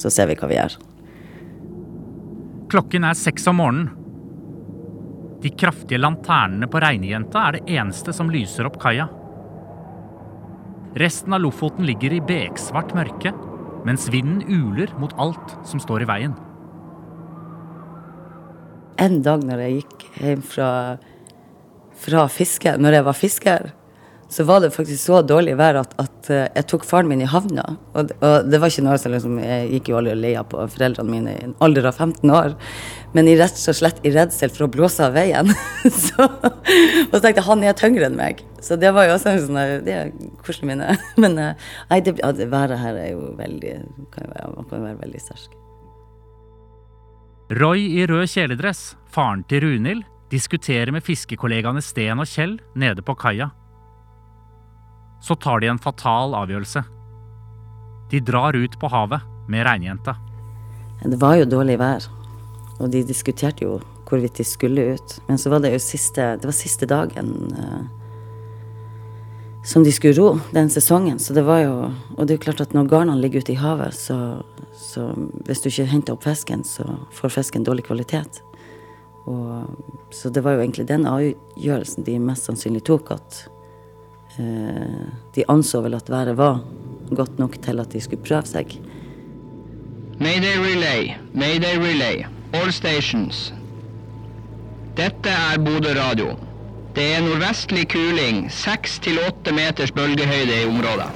Så 0.00 0.10
ser 0.14 0.30
vi 0.30 0.36
hva 0.38 0.48
vi 0.48 0.56
gjør. 0.56 0.76
Klokken 2.72 3.06
er 3.08 3.16
seks 3.16 3.46
om 3.48 3.60
morgenen. 3.60 3.94
De 5.42 5.52
kraftige 5.54 6.00
lanternene 6.00 6.66
på 6.70 6.80
Reinejenta 6.82 7.44
er 7.46 7.58
det 7.58 7.76
eneste 7.78 8.12
som 8.16 8.30
lyser 8.32 8.66
opp 8.66 8.80
kaia. 8.82 9.06
Resten 10.98 11.36
av 11.36 11.44
Lofoten 11.44 11.86
ligger 11.86 12.16
i 12.16 12.24
beksvart 12.24 12.94
mørke, 12.96 13.30
mens 13.86 14.08
vinden 14.10 14.42
uler 14.48 14.90
mot 14.98 15.14
alt 15.20 15.54
som 15.68 15.80
står 15.82 16.02
i 16.02 16.08
veien. 16.10 16.34
En 18.98 19.20
dag 19.22 19.44
når 19.46 19.62
jeg 19.62 19.76
gikk 19.76 20.06
hjem 20.18 20.40
fra, 20.42 20.70
fra 22.02 22.24
fiske, 22.32 22.72
når 22.82 22.98
jeg 22.98 23.06
var 23.06 23.18
fisker, 23.20 23.68
så 24.28 24.44
var 24.44 24.60
det 24.60 24.74
faktisk 24.74 25.00
så 25.00 25.22
dårlig 25.24 25.54
vær 25.56 25.78
at, 25.80 25.94
at 25.96 26.28
jeg 26.28 26.64
tok 26.68 26.82
faren 26.84 27.08
min 27.08 27.22
i 27.24 27.28
havna. 27.28 27.64
Og, 27.96 28.10
og 28.20 28.48
det 28.50 28.60
var 28.60 28.68
ikke 28.68 28.84
noe 28.84 28.98
som 29.00 29.14
liksom, 29.14 29.38
Jeg 29.40 29.70
gikk 29.72 29.88
jo 29.88 29.96
aldri 30.00 30.12
og 30.12 30.20
leia 30.20 30.42
på 30.44 30.66
foreldrene 30.74 31.12
mine 31.14 31.32
i 31.32 31.44
en 31.46 31.54
alder 31.64 31.88
av 31.88 31.96
15 31.96 32.34
år. 32.36 32.56
Men 33.16 33.30
i 33.30 33.38
rett 33.40 33.56
og 33.56 33.78
slett 33.78 34.02
i 34.04 34.12
redsel 34.12 34.52
for 34.52 34.66
å 34.66 34.70
blåse 34.72 35.00
av 35.06 35.16
veien. 35.16 35.48
så, 36.04 36.26
og 36.28 37.14
så 37.14 37.22
tenkte 37.24 37.38
jeg 37.38 37.46
han 37.48 37.64
er 37.64 37.78
tyngre 37.78 38.10
enn 38.10 38.18
meg. 38.18 38.42
Så 38.60 38.76
det 38.76 38.92
var 38.92 39.08
jo 39.08 39.14
også 39.16 39.32
en 39.32 39.40
sånn 39.46 39.86
Det 39.86 39.94
er 39.96 40.12
koselig 40.44 40.74
minne. 40.74 40.98
Men 41.22 41.38
nei, 41.38 42.00
det, 42.04 42.18
det 42.20 42.50
været 42.52 42.82
her 42.82 42.98
er 43.00 43.14
jo 43.14 43.30
veldig 43.38 43.72
kan 44.12 44.28
være, 44.34 44.50
Man 44.58 44.68
kan 44.68 44.84
være 44.84 45.00
veldig 45.06 45.22
sterk. 45.24 45.56
Roy 47.56 47.86
i 47.96 48.04
rød 48.04 48.28
kjeledress, 48.28 48.92
faren 49.08 49.40
til 49.48 49.64
Runhild, 49.64 50.04
diskuterer 50.28 50.92
med 50.92 51.00
fiskekollegaene 51.06 51.80
Sten 51.80 52.20
og 52.20 52.28
Kjell 52.28 52.58
nede 52.76 53.00
på 53.00 53.16
kaia. 53.16 53.48
Så 55.20 55.34
tar 55.34 55.60
de 55.60 55.68
en 55.72 55.78
fatal 55.78 56.34
avgjørelse. 56.34 56.84
De 58.10 58.20
drar 58.20 58.56
ut 58.56 58.78
på 58.80 58.88
havet 58.88 59.20
med 59.48 59.66
reinjenta. 59.66 60.16
Det 61.02 61.18
var 61.20 61.36
jo 61.38 61.46
dårlig 61.48 61.78
vær, 61.78 62.06
og 62.78 62.90
de 62.90 63.04
diskuterte 63.06 63.64
jo 63.66 63.78
hvorvidt 64.08 64.40
de 64.40 64.46
skulle 64.46 64.94
ut. 64.94 65.18
Men 65.28 65.38
så 65.38 65.52
var 65.52 65.62
det 65.62 65.74
jo 65.74 65.82
siste, 65.82 66.34
det 66.40 66.48
var 66.48 66.56
siste 66.56 66.88
dagen 66.88 67.52
uh, 67.52 67.84
som 69.68 69.84
de 69.84 69.92
skulle 69.92 70.16
ro 70.16 70.40
den 70.54 70.70
sesongen. 70.72 71.18
Så 71.20 71.36
det 71.36 71.44
var 71.46 71.60
jo 71.60 71.74
Og 72.16 72.26
det 72.26 72.34
er 72.34 72.38
jo 72.38 72.44
klart 72.46 72.60
at 72.60 72.72
når 72.74 72.88
garnene 72.88 73.20
ligger 73.20 73.40
ute 73.40 73.52
i 73.52 73.60
havet, 73.60 73.94
så, 73.94 74.42
så 74.74 75.12
hvis 75.46 75.60
du 75.62 75.68
ikke 75.68 75.86
henter 75.86 76.16
opp 76.16 76.24
fisken, 76.24 76.64
så 76.64 76.84
får 77.14 77.36
fisken 77.36 77.64
dårlig 77.64 77.84
kvalitet. 77.86 78.42
Og, 79.28 79.68
så 80.10 80.30
det 80.30 80.42
var 80.42 80.56
jo 80.56 80.64
egentlig 80.64 80.88
den 80.88 81.06
avgjørelsen 81.06 82.04
de 82.04 82.18
mest 82.18 82.48
sannsynlig 82.48 82.82
tok, 82.88 83.12
at 83.12 83.44
Eh, 83.46 83.57
de 84.38 85.44
anså 85.48 85.80
vel 85.82 85.94
at 85.98 86.10
været 86.10 86.36
var 86.38 86.60
godt 87.10 87.38
nok 87.38 87.56
til 87.62 87.80
at 87.80 87.92
de 87.92 88.00
skulle 88.00 88.24
prøve 88.24 88.46
seg. 88.46 88.74
Mayday 90.18 90.56
relay, 90.62 91.14
mayday 91.32 91.78
relay. 91.78 92.24
All 92.52 92.72
stations. 92.72 93.54
Dette 94.96 95.30
er 95.30 95.58
Bodø 95.62 95.94
radio. 95.94 96.34
Det 96.96 97.14
er 97.14 97.20
nordvestlig 97.22 97.88
kuling, 97.88 98.46
6-8 98.50 99.52
meters 99.54 99.92
bølgehøyde 99.92 100.62
i 100.62 100.66
området. 100.66 101.10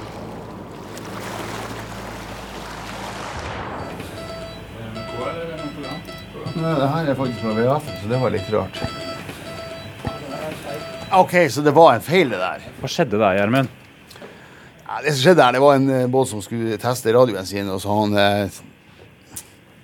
Nei, 6.53 6.75
det 6.79 6.89
her 6.89 7.09
er 7.09 7.15
faktisk 7.17 7.41
fra 7.41 7.55
VF, 7.57 7.95
så 8.01 8.13
det 8.13 8.21
var 8.21 8.37
litt 8.37 8.53
rart. 8.53 9.02
OK, 11.13 11.33
så 11.49 11.61
det 11.61 11.71
var 11.75 11.93
en 11.95 12.01
feil, 12.03 12.29
det 12.33 12.39
der. 12.41 12.63
Hva 12.81 12.89
skjedde 12.89 13.19
der, 13.21 13.35
Gjermund? 13.37 13.69
Ja, 14.83 14.99
det 15.03 15.13
som 15.13 15.21
skjedde 15.23 15.45
her, 15.45 15.55
det 15.55 15.61
var 15.63 15.75
en 15.77 15.89
eh, 15.93 16.07
båt 16.11 16.29
som 16.31 16.41
skulle 16.41 16.77
teste 16.81 17.13
radioen 17.13 17.45
sin, 17.49 17.69
og 17.69 17.81
så 17.81 17.91
har 17.93 17.99
han 18.07 18.17
eh, 18.23 18.57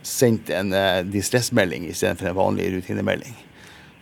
sendt 0.06 0.50
en 0.54 0.74
eh, 0.74 1.02
distressmelding 1.06 1.86
istedenfor 1.90 2.32
en 2.32 2.38
vanlig 2.40 2.70
rutinemelding. 2.78 3.36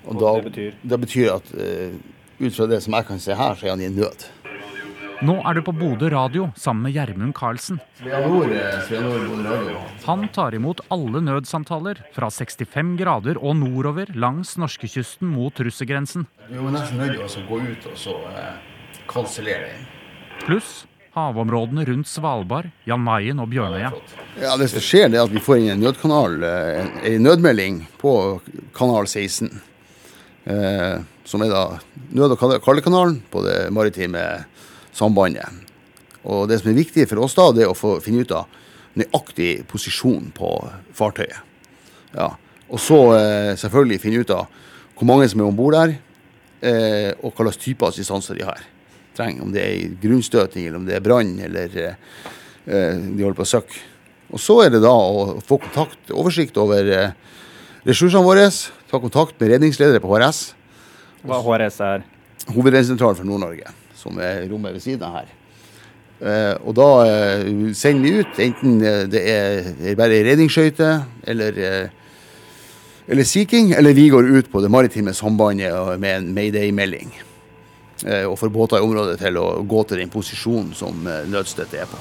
Og, 0.07 0.15
Og 0.15 0.21
da, 0.21 0.31
det 0.39 0.47
betyr? 0.51 0.77
det 0.93 0.99
betyr 1.03 1.33
at 1.35 1.51
eh, 1.59 1.97
ut 2.39 2.53
fra 2.55 2.67
det 2.71 2.79
som 2.85 2.95
jeg 2.95 3.07
kan 3.09 3.19
se 3.23 3.35
her, 3.35 3.55
så 3.59 3.67
er 3.67 3.73
han 3.75 3.83
i 3.83 3.91
nød. 3.91 4.27
Nå 5.25 5.33
er 5.49 5.57
du 5.57 5.63
på 5.65 5.73
Bodø 5.73 6.09
radio 6.13 6.51
sammen 6.59 6.83
med 6.85 6.93
Gjermund 6.93 7.33
Karlsen. 7.37 7.79
Eh. 8.05 9.77
Han 10.05 10.27
tar 10.35 10.53
imot 10.53 10.83
alle 10.93 11.21
nødsamtaler 11.25 12.03
fra 12.13 12.29
65 12.29 12.91
grader 12.99 13.39
og 13.41 13.55
nordover 13.57 14.11
langs 14.13 14.53
norskekysten 14.61 15.31
mot 15.33 15.57
russergrensen. 15.57 16.27
Vi 16.51 16.59
var 16.61 16.75
nesten 16.75 17.01
nødt 17.01 17.17
til 17.33 17.41
å 17.41 17.47
gå 17.49 17.57
ut 17.65 17.87
og 17.89 17.97
så 17.97 18.13
eh, 18.29 18.59
kansellere 19.09 19.71
den. 19.71 19.87
Pluss 20.45 20.83
havområdene 21.17 21.87
rundt 21.89 22.05
Svalbard, 22.11 22.69
Jan 22.85 23.01
Mayen 23.01 23.41
og 23.41 23.49
Bjørnøya. 23.49 23.89
Ja, 24.37 24.53
Det 24.61 24.67
som 24.69 24.83
skjer, 24.85 25.09
det 25.09 25.17
er 25.17 25.25
at 25.25 25.33
vi 25.33 25.41
får 25.41 25.63
inn 25.63 25.71
en 25.73 25.81
nødkanal, 25.81 26.37
eh, 26.45 26.91
en, 27.09 27.23
nødmelding 27.25 27.87
på 27.97 28.13
kanal 28.77 29.09
16. 29.09 29.49
Eh, 30.45 30.99
som 31.27 31.41
er 31.41 31.49
da 31.51 31.63
nød- 32.13 32.37
og 32.37 32.39
kal- 32.39 32.59
kaldekanalen 32.61 33.17
på 33.33 33.41
det 33.43 33.57
maritime 33.73 34.45
sambandet. 34.97 35.65
Og 36.27 36.47
det 36.49 36.59
som 36.61 36.71
er 36.71 36.79
viktig 36.81 37.05
for 37.07 37.23
oss 37.23 37.37
da, 37.37 37.51
det 37.55 37.65
er 37.65 37.71
å 37.71 37.77
få 37.77 37.97
finne 38.03 38.25
ut 38.25 38.33
av 38.35 38.49
nøyaktig 38.97 39.51
posisjon 39.69 40.31
på 40.35 40.49
fartøyet. 40.97 41.43
Ja. 42.17 42.31
Og 42.67 42.81
så 42.83 42.97
eh, 43.15 43.53
selvfølgelig 43.59 44.01
finne 44.03 44.23
ut 44.25 44.33
av 44.33 44.47
hvor 44.97 45.07
mange 45.07 45.27
som 45.29 45.43
er 45.43 45.47
om 45.51 45.55
bord 45.55 45.77
der, 45.77 45.93
eh, 46.65 47.11
og 47.21 47.29
hva 47.31 47.45
slags 47.47 47.61
type 47.61 47.85
assistanse 47.87 48.35
de 48.35 48.43
har. 48.47 48.63
Trenger, 49.17 49.45
om 49.45 49.53
det 49.53 49.63
er 49.63 49.93
grunnstøting, 50.01 50.65
eller 50.67 50.81
om 50.81 50.87
det 50.89 50.97
er 50.97 51.05
brann, 51.05 51.37
eller 51.45 51.77
eh, 51.83 51.95
eh, 52.65 52.97
de 52.97 53.23
holder 53.23 53.37
på 53.37 53.45
å 53.45 53.51
søkke. 53.53 53.85
Og 54.33 54.41
så 54.43 54.57
er 54.65 54.73
det 54.73 54.83
da 54.83 54.91
å 54.91 55.37
få 55.47 55.61
kontakt, 55.63 56.11
oversikt 56.11 56.57
over 56.59 56.89
eh, 56.91 57.15
ressursene 57.87 58.25
våre, 58.25 58.49
ta 58.89 58.99
kontakt 58.99 59.37
med 59.39 59.53
redningsledere 59.53 60.03
på 60.03 60.11
HRS, 60.11 60.41
Hva 61.27 61.39
HRS 61.45 61.79
er? 61.85 62.03
hovedredningssentralen 62.47 63.17
for 63.19 63.27
Nord-Norge, 63.27 63.71
som 63.97 64.17
er 64.21 64.45
rommet 64.51 64.75
ved 64.77 64.83
siden 64.83 65.05
av 65.07 65.19
her. 65.19 65.33
Eh, 66.17 66.55
og 66.65 66.73
da 66.77 66.87
eh, 67.05 67.49
sender 67.77 68.05
vi 68.05 68.23
ut, 68.23 68.39
enten 68.41 68.79
eh, 68.81 69.03
det 69.09 69.21
er 69.29 69.67
er 69.91 69.97
bare 69.99 70.17
ei 70.17 70.25
redningsskøyte 70.25 70.89
eller, 71.29 71.59
eh, 71.61 71.89
eller 73.07 73.27
Sea 73.27 73.45
King, 73.45 73.73
eller 73.77 73.93
vi 73.93 74.09
går 74.09 74.29
ut 74.33 74.51
på 74.51 74.61
det 74.61 74.71
maritime 74.71 75.13
sambandet 75.13 75.99
med 75.99 76.17
en 76.17 76.33
mayday-melding. 76.33 77.13
Og 78.27 78.35
får 78.37 78.51
båter 78.53 78.77
i 78.77 78.85
området 78.85 79.15
til 79.17 79.39
å 79.41 79.63
gå 79.65 79.79
til 79.89 79.97
den 79.97 80.11
posisjonen 80.13 80.69
som 80.77 80.99
nødstøtte 81.01 81.79
er 81.81 81.89
på. 81.89 81.97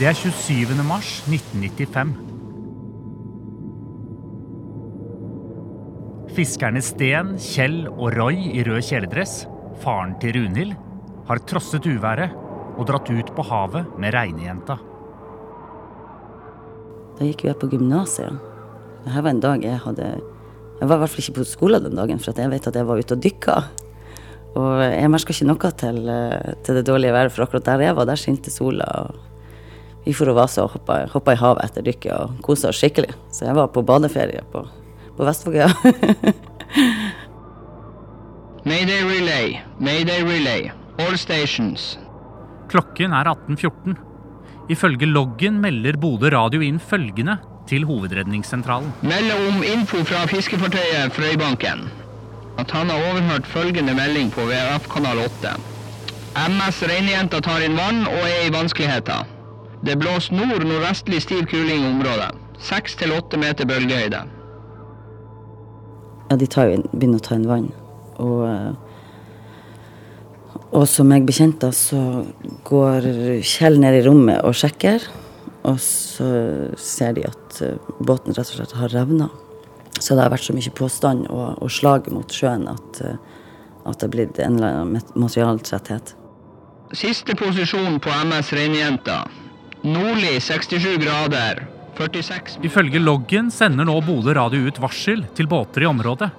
Det 0.00 0.08
er 0.10 0.14
27. 0.14 0.74
mars 0.82 1.20
1995. 1.28 2.27
Fiskerne 6.38 6.78
Sten, 6.78 7.32
Kjell 7.42 7.88
og 7.88 8.12
Roy 8.14 8.36
i 8.54 8.60
rød 8.62 8.84
kjeledress, 8.86 9.40
faren 9.82 10.12
til 10.22 10.36
Runhild, 10.36 10.76
har 11.26 11.40
trosset 11.50 11.82
uværet 11.90 12.30
og 12.78 12.86
dratt 12.86 13.10
ut 13.10 13.32
på 13.34 13.44
havet 13.48 13.88
med 13.98 14.14
reinejenta. 14.14 14.76
Da 17.18 17.26
gikk 17.26 17.42
jeg 17.48 17.58
på 17.58 17.66
gymnaset. 17.72 18.38
Dette 19.02 19.24
var 19.26 19.32
en 19.32 19.42
dag 19.42 19.66
jeg 19.66 19.82
hadde 19.82 20.06
Jeg 20.78 20.86
var 20.86 20.94
i 20.94 21.02
hvert 21.02 21.10
fall 21.10 21.24
ikke 21.24 21.40
på 21.40 21.50
skolen 21.56 21.82
den 21.88 21.98
dagen, 21.98 22.22
for 22.22 22.30
jeg 22.30 22.54
vet 22.54 22.70
at 22.70 22.78
jeg 22.78 22.86
var 22.86 23.02
ute 23.02 23.18
og 23.18 23.22
dykka. 23.26 23.60
Og 24.54 24.82
jeg 24.86 25.10
merka 25.10 25.34
ikke 25.34 25.50
noe 25.50 25.76
til, 25.82 26.02
eh, 26.06 26.54
til 26.62 26.78
det 26.78 26.86
dårlige 26.86 27.18
været, 27.18 27.32
for 27.32 27.48
akkurat 27.48 27.66
der 27.66 27.82
jeg 27.82 27.96
var, 27.96 28.06
der 28.06 28.14
skinte 28.14 28.54
sola. 28.54 29.10
Vi 30.06 30.14
for 30.14 30.30
å 30.30 30.38
vase 30.38 30.62
og 30.62 30.70
hoppa, 30.70 31.08
hoppa 31.10 31.34
i 31.34 31.42
havet 31.42 31.64
etter 31.64 31.82
dykket 31.82 32.12
og 32.14 32.38
kosa 32.46 32.68
oss 32.68 32.78
skikkelig. 32.78 33.10
Så 33.32 33.50
jeg 33.50 33.58
var 33.58 33.74
på 33.74 33.82
badeferie 33.82 34.46
på, 34.52 34.68
på 35.18 35.26
Vestvågøya. 35.26 35.68
Mayday 38.68 39.02
relay, 39.02 39.60
mayday 39.80 40.22
relay. 40.22 40.70
All 40.98 41.16
stations. 41.18 41.98
Klokken 42.68 43.14
er 43.16 43.30
18.14. 43.30 43.96
Ifølge 44.68 45.06
loggen 45.08 45.60
melder 45.62 45.96
Bodø 45.96 46.28
radio 46.34 46.60
inn 46.60 46.78
følgende 46.78 47.38
til 47.68 47.86
hovedredningssentralen. 47.88 48.92
Melder 49.02 49.40
om 49.48 49.62
info 49.64 50.02
fra 50.04 50.26
fiskefartøyet 50.28 51.14
Frøybanken. 51.16 51.86
At 52.58 52.70
han 52.74 52.90
har 52.90 53.08
overhørt 53.10 53.46
følgende 53.46 53.94
melding 53.96 54.32
på 54.34 54.44
VF-kanal 54.50 55.22
8. 55.24 55.54
MS 56.48 56.82
Reinjenta 56.90 57.40
tar 57.40 57.64
inn 57.64 57.78
vann 57.78 58.04
og 58.10 58.20
er 58.26 58.48
i 58.48 58.52
vanskeligheter. 58.54 59.24
Det 59.86 59.96
blåser 59.98 60.36
nord-nordvestlig 60.36 61.22
stiv 61.24 61.46
kuling 61.48 61.86
i 61.86 61.92
området. 61.94 62.34
6-8 62.68 63.38
meter 63.40 63.70
bølgehøyde. 63.70 64.26
Ja, 66.28 66.36
de 66.36 66.46
inn, 66.74 66.84
begynner 66.92 67.20
å 67.22 67.24
ta 67.24 67.34
inn 67.38 67.48
vann. 67.48 67.70
Og, 68.20 68.42
eh, 68.44 68.72
og 70.76 70.84
som 70.90 71.10
jeg 71.14 71.24
bekjente, 71.28 71.70
så 71.72 72.26
går 72.68 73.06
Kjell 73.46 73.78
ned 73.80 73.94
i 74.00 74.04
rommet 74.04 74.44
og 74.44 74.56
sjekker. 74.58 75.06
Og 75.68 75.78
så 75.82 76.28
ser 76.80 77.16
de 77.16 77.24
at 77.28 77.62
eh, 77.64 77.78
båten 78.00 78.36
rett 78.36 78.52
og 78.52 78.58
slett 78.58 78.76
har 78.76 78.92
revna. 78.92 79.30
Så 79.98 80.14
det 80.14 80.22
har 80.22 80.30
vært 80.30 80.46
så 80.46 80.54
mye 80.54 80.74
påstand 80.78 81.26
og, 81.32 81.58
og 81.64 81.72
slag 81.72 82.06
mot 82.14 82.30
sjøen 82.30 82.68
at, 82.70 83.00
eh, 83.02 83.16
at 83.88 83.98
det 83.98 84.06
er 84.08 84.12
blitt 84.14 84.38
en 84.44 84.60
eller 84.60 84.82
annen 84.82 84.92
mat- 84.98 85.16
materialtretthet. 85.16 86.14
Siste 86.96 87.34
posisjon 87.36 87.98
på 88.00 88.12
MS 88.28 88.52
Reinjenta. 88.56 89.22
Nordlig 89.84 90.38
67 90.44 90.96
grader. 91.02 91.66
46 91.98 92.60
Ifølge 92.66 93.00
loggen 93.02 93.50
sender 93.54 93.88
nå 93.88 93.98
Bodø 94.06 94.34
radio 94.38 94.68
ut 94.68 94.78
varsel 94.82 95.24
til 95.34 95.50
båter 95.50 95.84
i 95.84 95.90
området. 95.90 96.30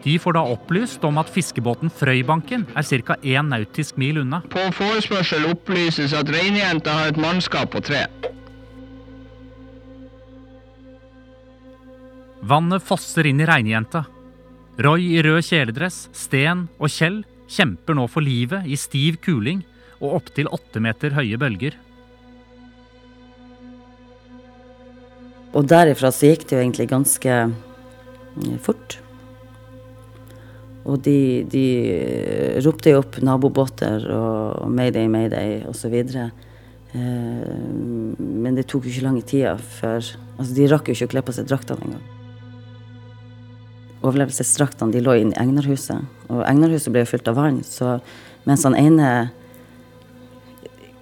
De 0.00 0.14
får 0.18 0.32
da 0.32 0.42
opplyst 0.48 1.02
om 1.04 1.18
at 1.20 1.28
fiskebåten 1.28 1.92
Frøybanken 1.92 2.64
er 2.72 2.86
ca. 2.88 3.18
1 3.20 3.50
nautisk 3.50 3.98
mil 4.00 4.22
unna. 4.22 4.40
På 4.48 4.62
forespørsel 4.72 5.44
opplyses 5.50 6.14
at 6.16 6.30
Reinjenta 6.32 6.94
har 6.96 7.12
et 7.12 7.20
mannskap 7.20 7.74
på 7.74 7.82
tre. 7.84 8.06
Vannet 12.40 12.80
fosser 12.82 13.28
inn 13.28 13.42
i 13.44 13.48
regnjenta. 13.48 14.06
Roy 14.80 15.04
i 15.18 15.20
rød 15.20 15.44
kjeledress, 15.44 16.06
Sten 16.16 16.64
og 16.80 16.88
Kjell 16.88 17.20
kjemper 17.50 17.98
nå 17.98 18.06
for 18.08 18.24
livet 18.24 18.64
i 18.64 18.78
stiv 18.80 19.18
kuling 19.20 19.60
og 20.00 20.22
opptil 20.22 20.48
åtte 20.48 20.80
meter 20.80 21.12
høye 21.18 21.36
bølger. 21.36 21.76
Og 25.50 25.66
derifra 25.66 26.12
så 26.14 26.30
gikk 26.30 26.46
det 26.46 26.56
jo 26.56 26.62
egentlig 26.62 26.90
ganske 26.90 27.36
eh, 27.40 28.58
fort. 28.62 28.98
Og 30.86 31.00
de, 31.04 31.42
de 31.50 31.64
eh, 31.96 32.60
ropte 32.64 32.94
jo 32.94 33.02
opp 33.02 33.18
nabobåter 33.24 34.06
og 34.14 34.70
mayday, 34.72 35.10
mayday 35.10 35.58
osv. 35.68 35.96
Eh, 36.00 36.30
men 38.18 38.56
det 38.56 38.68
tok 38.70 38.86
jo 38.86 38.94
ikke 38.94 39.06
lange 39.08 39.26
tida 39.26 39.56
før 39.58 40.02
Altså, 40.40 40.54
de 40.56 40.70
rakk 40.70 40.86
jo 40.88 40.94
ikke 40.96 41.04
å 41.04 41.12
kle 41.12 41.22
på 41.26 41.32
seg 41.36 41.48
draktene 41.50 41.84
engang. 41.84 42.04
Overlevelsesdraktene 44.00 45.02
lå 45.04 45.18
inne 45.20 45.34
i 45.34 45.42
Egnarhuset, 45.42 46.06
og 46.32 46.40
Egnarhuset 46.48 46.94
ble 46.94 47.02
jo 47.02 47.10
fylt 47.10 47.28
av 47.28 47.36
vann. 47.36 47.58
Så 47.60 47.98
mens 48.48 48.64
han 48.64 48.78
ene 48.80 49.10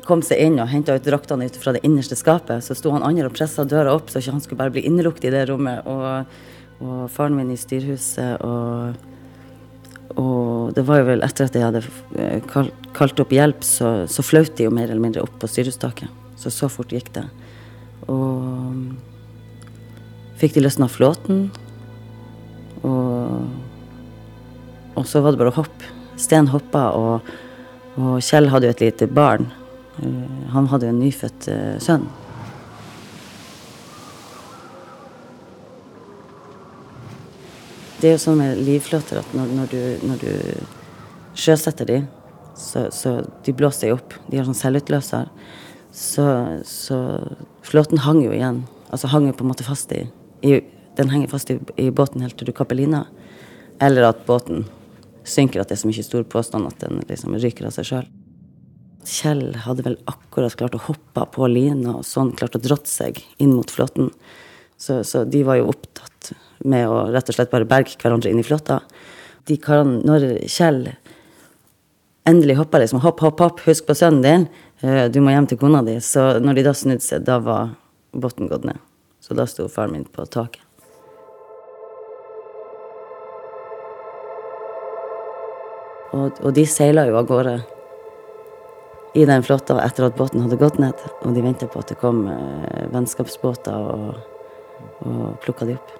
kom 0.08 0.22
seg 0.24 0.40
inn 0.40 0.56
og 0.62 0.70
henta 0.72 0.96
ut 0.96 1.04
draktene 1.04 1.48
ut 1.48 1.58
fra 1.60 1.74
det 1.76 1.84
innerste 1.86 2.16
skapet, 2.16 2.64
så 2.64 2.76
sto 2.76 2.94
han 2.94 3.04
andre 3.06 3.28
og 3.28 3.36
pressa 3.36 3.66
døra 3.68 3.92
opp, 3.94 4.08
så 4.08 4.22
ikke 4.22 4.34
han 4.34 4.44
skulle 4.44 4.62
bare 4.62 4.74
bli 4.74 4.86
innelukket 4.88 5.28
i 5.28 5.34
det 5.34 5.44
rommet. 5.50 5.84
Og, 5.86 6.40
og 6.80 7.04
faren 7.12 7.36
min 7.36 7.52
i 7.52 7.60
styrhuset 7.60 8.42
og 8.46 9.06
og 10.16 10.72
det 10.74 10.86
var 10.88 11.02
jo 11.02 11.08
vel 11.10 11.20
etter 11.22 11.48
at 11.48 11.56
jeg 11.56 11.66
hadde 11.66 11.82
eh, 12.16 12.40
kalt 12.96 13.20
opp 13.20 13.32
hjelp, 13.34 13.60
så, 13.66 13.90
så 14.08 14.24
flaut 14.24 14.54
de 14.56 14.64
jo 14.64 14.72
mer 14.74 14.88
eller 14.88 15.02
mindre 15.04 15.22
opp 15.22 15.36
på 15.42 15.50
styrhustaket. 15.50 16.08
Så 16.40 16.50
så 16.54 16.70
fort 16.72 16.94
gikk 16.94 17.10
det. 17.14 17.26
Og 18.08 18.96
fikk 20.40 20.56
de 20.56 20.64
løsna 20.64 20.88
flåten. 20.90 21.48
Og, 22.86 23.44
og 24.96 25.06
så 25.06 25.22
var 25.22 25.34
det 25.34 25.42
bare 25.42 25.52
å 25.52 25.58
hoppe. 25.60 25.94
Sten 26.18 26.48
hoppa, 26.50 26.88
og, 26.98 27.28
og 27.98 28.18
Kjell 28.24 28.48
hadde 28.50 28.70
jo 28.70 28.74
et 28.74 28.84
lite 28.88 29.10
barn. 29.12 29.50
Eh, 30.02 30.48
han 30.54 30.68
hadde 30.70 30.88
jo 30.88 30.94
en 30.94 31.02
nyfødt 31.02 31.48
eh, 31.52 31.76
sønn. 31.82 32.06
Det 37.98 38.12
er 38.12 38.14
jo 38.14 38.22
sånn 38.22 38.38
med 38.38 38.60
livflåter 38.62 39.18
at 39.18 39.32
når, 39.34 39.54
når, 39.58 39.72
du, 39.72 40.06
når 40.06 40.20
du, 40.22 40.66
sjøsetter 41.38 41.88
de, 41.88 41.96
så, 42.58 42.84
så 42.94 43.18
de 43.46 43.54
blåser 43.54 43.88
de 43.88 43.96
opp. 43.96 44.14
De 44.30 44.38
har 44.38 44.46
sånn 44.46 44.58
selvutløser. 44.58 45.30
Så, 45.94 46.26
så, 46.68 46.98
flåten 47.66 48.02
hang 48.04 48.20
jo 48.22 48.34
igjen. 48.34 48.62
Altså 48.94 49.10
hang 49.10 49.26
jo 49.26 49.34
på 49.34 49.46
en 49.46 49.50
måte 49.50 49.66
fast 49.66 49.92
i, 49.94 50.04
i 50.46 50.60
Den 50.98 51.10
henger 51.12 51.30
fast 51.30 51.50
i, 51.50 51.58
i, 51.78 51.90
båten 51.94 52.22
helt 52.24 52.34
til 52.38 52.48
du 52.48 52.54
kapper 52.54 52.78
lina. 52.78 53.04
Eller 53.82 54.08
at 54.08 54.24
båten 54.26 54.64
synker, 55.22 55.62
at 55.62 55.70
det 55.70 55.76
er 55.76 55.82
så 55.84 55.90
mye 55.90 56.06
stor 56.06 56.24
påstand 56.26 56.66
at 56.66 56.80
den 56.82 57.04
liksom 57.06 57.36
ryker 57.38 57.68
av 57.68 57.74
seg 57.76 57.86
sjøl. 57.86 58.08
Kjell 59.06 59.52
hadde 59.62 59.84
vel 59.86 59.96
akkurat 60.10 60.56
klart 60.58 60.74
å 60.74 60.82
hoppe 60.88 61.24
på 61.34 61.46
lina 61.50 61.98
og 62.00 62.06
sånn 62.06 62.32
klart 62.38 62.56
å 62.58 62.62
dratt 62.62 62.90
seg 62.90 63.20
inn 63.38 63.54
mot 63.54 63.70
flåten. 63.70 64.10
Så, 64.78 65.02
så, 65.06 65.24
de 65.24 65.42
var 65.46 65.58
jo 65.58 65.68
opptatt 65.70 66.32
med 66.66 66.88
å 66.90 67.04
rett 67.12 67.30
og 67.30 67.36
slett 67.36 67.52
bare 67.52 67.68
berge 67.68 67.98
hverandre 68.00 68.32
inn 68.32 68.42
i 68.42 68.46
flåta. 68.46 68.80
De 69.46 69.56
karene, 69.62 70.02
når 70.06 70.26
Kjell 70.50 70.82
endelig 72.28 72.58
hoppa 72.58 72.82
liksom 72.82 73.00
hopp, 73.02 73.22
hopp, 73.24 73.40
hopp, 73.40 73.62
husk 73.66 73.86
på 73.88 73.96
sønnen 73.96 74.22
din, 74.22 74.48
eh, 74.82 75.06
du 75.08 75.20
må 75.22 75.32
hjem 75.32 75.48
til 75.48 75.58
kona 75.62 75.82
di. 75.86 75.96
Så 76.04 76.38
når 76.42 76.58
de 76.58 76.66
da 76.66 76.74
snudde 76.74 77.06
seg, 77.06 77.24
da 77.24 77.38
var 77.38 77.74
båten 78.12 78.50
gått 78.50 78.66
ned. 78.68 78.82
Så 79.22 79.34
da 79.38 79.46
sto 79.46 79.68
faren 79.72 79.94
min 79.94 80.04
på 80.04 80.26
taket. 80.26 80.62
Og, 86.12 86.38
og 86.42 86.54
de 86.56 86.64
seila 86.66 87.04
jo 87.06 87.18
av 87.20 87.26
gårde 87.28 87.58
i 89.14 89.24
den 89.24 89.42
flåtta 89.42 89.78
etter 89.84 90.08
at 90.08 90.16
båten 90.18 90.42
hadde 90.44 90.58
gått 90.60 90.78
ned. 90.78 90.98
Og 91.24 91.34
de 91.34 91.42
venta 91.44 91.68
på 91.70 91.80
at 91.80 91.92
det 91.92 91.98
kom 92.00 92.26
eh, 92.28 92.84
vennskapsbåter 92.92 93.76
og, 93.94 94.18
og 95.06 95.38
plukka 95.44 95.68
de 95.68 95.78
opp. 95.78 95.94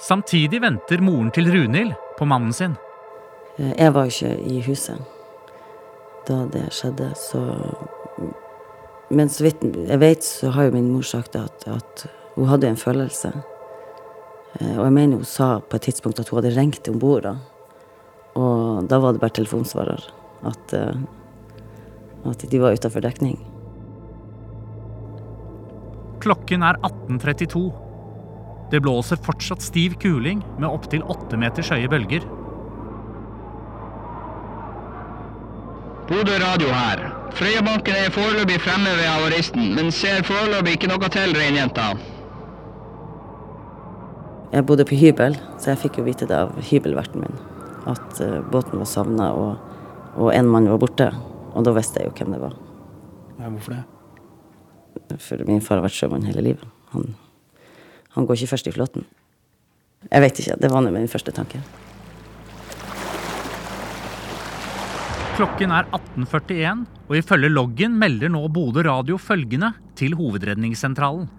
Samtidig 0.00 0.62
venter 0.64 1.02
moren 1.04 1.30
til 1.34 1.50
Runhild 1.52 1.92
på 2.18 2.24
mannen 2.28 2.52
sin. 2.56 2.76
Eh, 3.58 3.72
Jeg 3.78 3.94
var 3.94 4.08
ikke 4.08 4.36
i 4.40 4.60
huset 4.66 5.00
da 6.28 6.44
det 6.52 6.68
skjedde, 6.72 7.14
så 7.16 7.40
Men 9.10 9.28
så 9.28 9.42
vidt 9.42 9.62
jeg 9.88 9.98
vet, 9.98 10.22
så 10.22 10.50
har 10.50 10.64
jo 10.64 10.70
min 10.70 10.92
mor 10.92 11.02
sagt 11.02 11.34
at, 11.34 11.64
at 11.66 12.06
hun 12.36 12.46
hadde 12.46 12.68
en 12.68 12.76
følelse. 12.76 13.32
Eh, 14.58 14.78
Og 14.78 14.84
jeg 14.88 14.92
mener 14.96 15.20
hun 15.20 15.24
sa 15.28 15.60
på 15.60 15.78
et 15.78 15.86
tidspunkt 15.88 16.18
at 16.20 16.28
hun 16.28 16.40
hadde 16.42 16.56
ringt 16.56 16.88
om 16.90 16.98
bord. 16.98 17.28
Og 18.34 18.88
da 18.88 18.98
var 18.98 19.12
det 19.12 19.20
bare 19.22 19.36
telefonsvarer. 19.38 20.02
At, 20.46 20.74
eh, 20.74 20.96
at 22.30 22.50
de 22.50 22.58
var 22.60 22.72
utafor 22.74 23.00
dekning. 23.04 23.38
Klokken 26.20 26.62
er 26.62 26.76
18.32. 26.84 27.72
Det 28.70 28.82
blåser 28.82 29.16
fortsatt 29.16 29.62
stiv 29.62 29.96
kuling 30.02 30.42
med 30.58 30.68
opptil 30.68 31.02
åtte 31.02 31.38
meters 31.40 31.70
høye 31.72 31.88
bølger. 31.90 32.22
Bodø 36.10 36.36
radio 36.42 36.68
her. 36.74 37.02
Frøyabanken 37.38 37.94
er 37.94 38.10
foreløpig 38.10 38.58
fremme 38.60 38.90
ved 38.98 39.06
havaristen, 39.06 39.74
men 39.76 39.92
ser 39.94 40.24
foreløpig 40.26 40.76
ikke 40.76 40.90
noe 40.90 41.10
til, 41.14 41.34
reinjenta. 41.38 41.92
Jeg 44.50 44.66
bodde 44.66 44.86
på 44.86 44.98
hybel, 44.98 45.36
så 45.62 45.70
jeg 45.70 45.78
fikk 45.84 46.00
jo 46.00 46.06
vite 46.08 46.26
det 46.26 46.34
av 46.34 46.56
hybelverten 46.66 47.22
min. 47.22 47.36
At 47.90 48.18
eh, 48.22 48.40
båten 48.50 48.80
var 48.82 48.88
savna, 48.90 49.28
og, 49.30 50.16
og 50.18 50.32
en 50.34 50.50
mann 50.50 50.66
var 50.70 50.80
borte. 50.82 51.06
Og 51.54 51.66
da 51.66 51.74
visste 51.76 52.02
jeg 52.02 52.10
jo 52.10 52.16
hvem 52.18 52.34
det 52.34 52.40
var. 52.42 52.56
Ja, 53.38 53.46
hvorfor 53.46 53.76
det? 53.76 55.18
For 55.22 55.46
min 55.46 55.62
far 55.62 55.78
har 55.78 55.86
vært 55.86 55.94
sjømann 55.94 56.26
hele 56.26 56.42
livet. 56.42 56.66
Han, 56.94 57.14
han 58.16 58.26
går 58.26 58.40
ikke 58.40 58.56
først 58.56 58.70
i 58.70 58.74
flåten. 58.74 59.06
Jeg 60.08 60.24
vet 60.24 60.42
ikke. 60.42 60.58
Det 60.58 60.70
var 60.72 60.82
nå 60.82 60.90
min 60.94 61.10
første 61.10 61.34
tanke. 61.34 61.62
Klokken 65.38 65.72
er 65.72 65.86
18.41, 65.94 66.82
og 67.06 67.14
ifølge 67.16 67.48
loggen 67.54 67.94
melder 67.96 68.32
nå 68.34 68.42
Bodø 68.52 68.82
radio 68.84 69.16
følgende 69.16 69.70
til 69.96 70.18
hovedredningssentralen. 70.18 71.30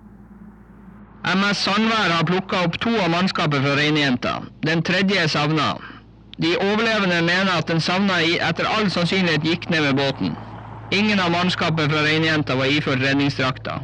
MS 1.22 1.60
Sandvær 1.68 2.10
har 2.16 2.26
plukka 2.26 2.64
opp 2.66 2.80
to 2.82 2.92
av 2.98 3.12
mannskapet 3.14 3.62
fra 3.62 3.76
reinjenta. 3.78 4.40
Den 4.66 4.82
tredje 4.82 5.20
er 5.22 5.30
savna. 5.30 5.76
De 6.42 6.56
overlevende 6.58 7.20
mener 7.22 7.52
at 7.54 7.68
den 7.70 7.84
savna 7.84 8.18
etter 8.26 8.66
all 8.66 8.90
sannsynlighet 8.90 9.46
gikk 9.46 9.68
ned 9.70 9.86
med 9.86 10.00
båten. 10.00 10.34
Ingen 10.92 11.22
av 11.22 11.30
mannskapet 11.36 11.92
fra 11.92 12.02
reinjenta 12.08 12.58
var 12.58 12.72
iført 12.74 13.04
redningsdrakta. 13.04 13.78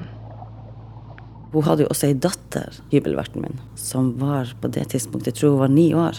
Hun 1.53 1.63
hadde 1.63 1.85
jo 1.85 1.91
også 1.93 2.09
ei 2.09 2.17
datter, 2.17 2.81
hybelverten 2.91 3.45
min, 3.45 3.61
som 3.79 4.09
var 4.19 4.49
på 4.61 4.71
det 4.73 4.89
tidspunktet, 4.91 5.35
jeg 5.35 5.41
tror 5.41 5.53
hun 5.55 5.61
var 5.61 5.71
ni 5.71 5.91
år. 5.93 6.17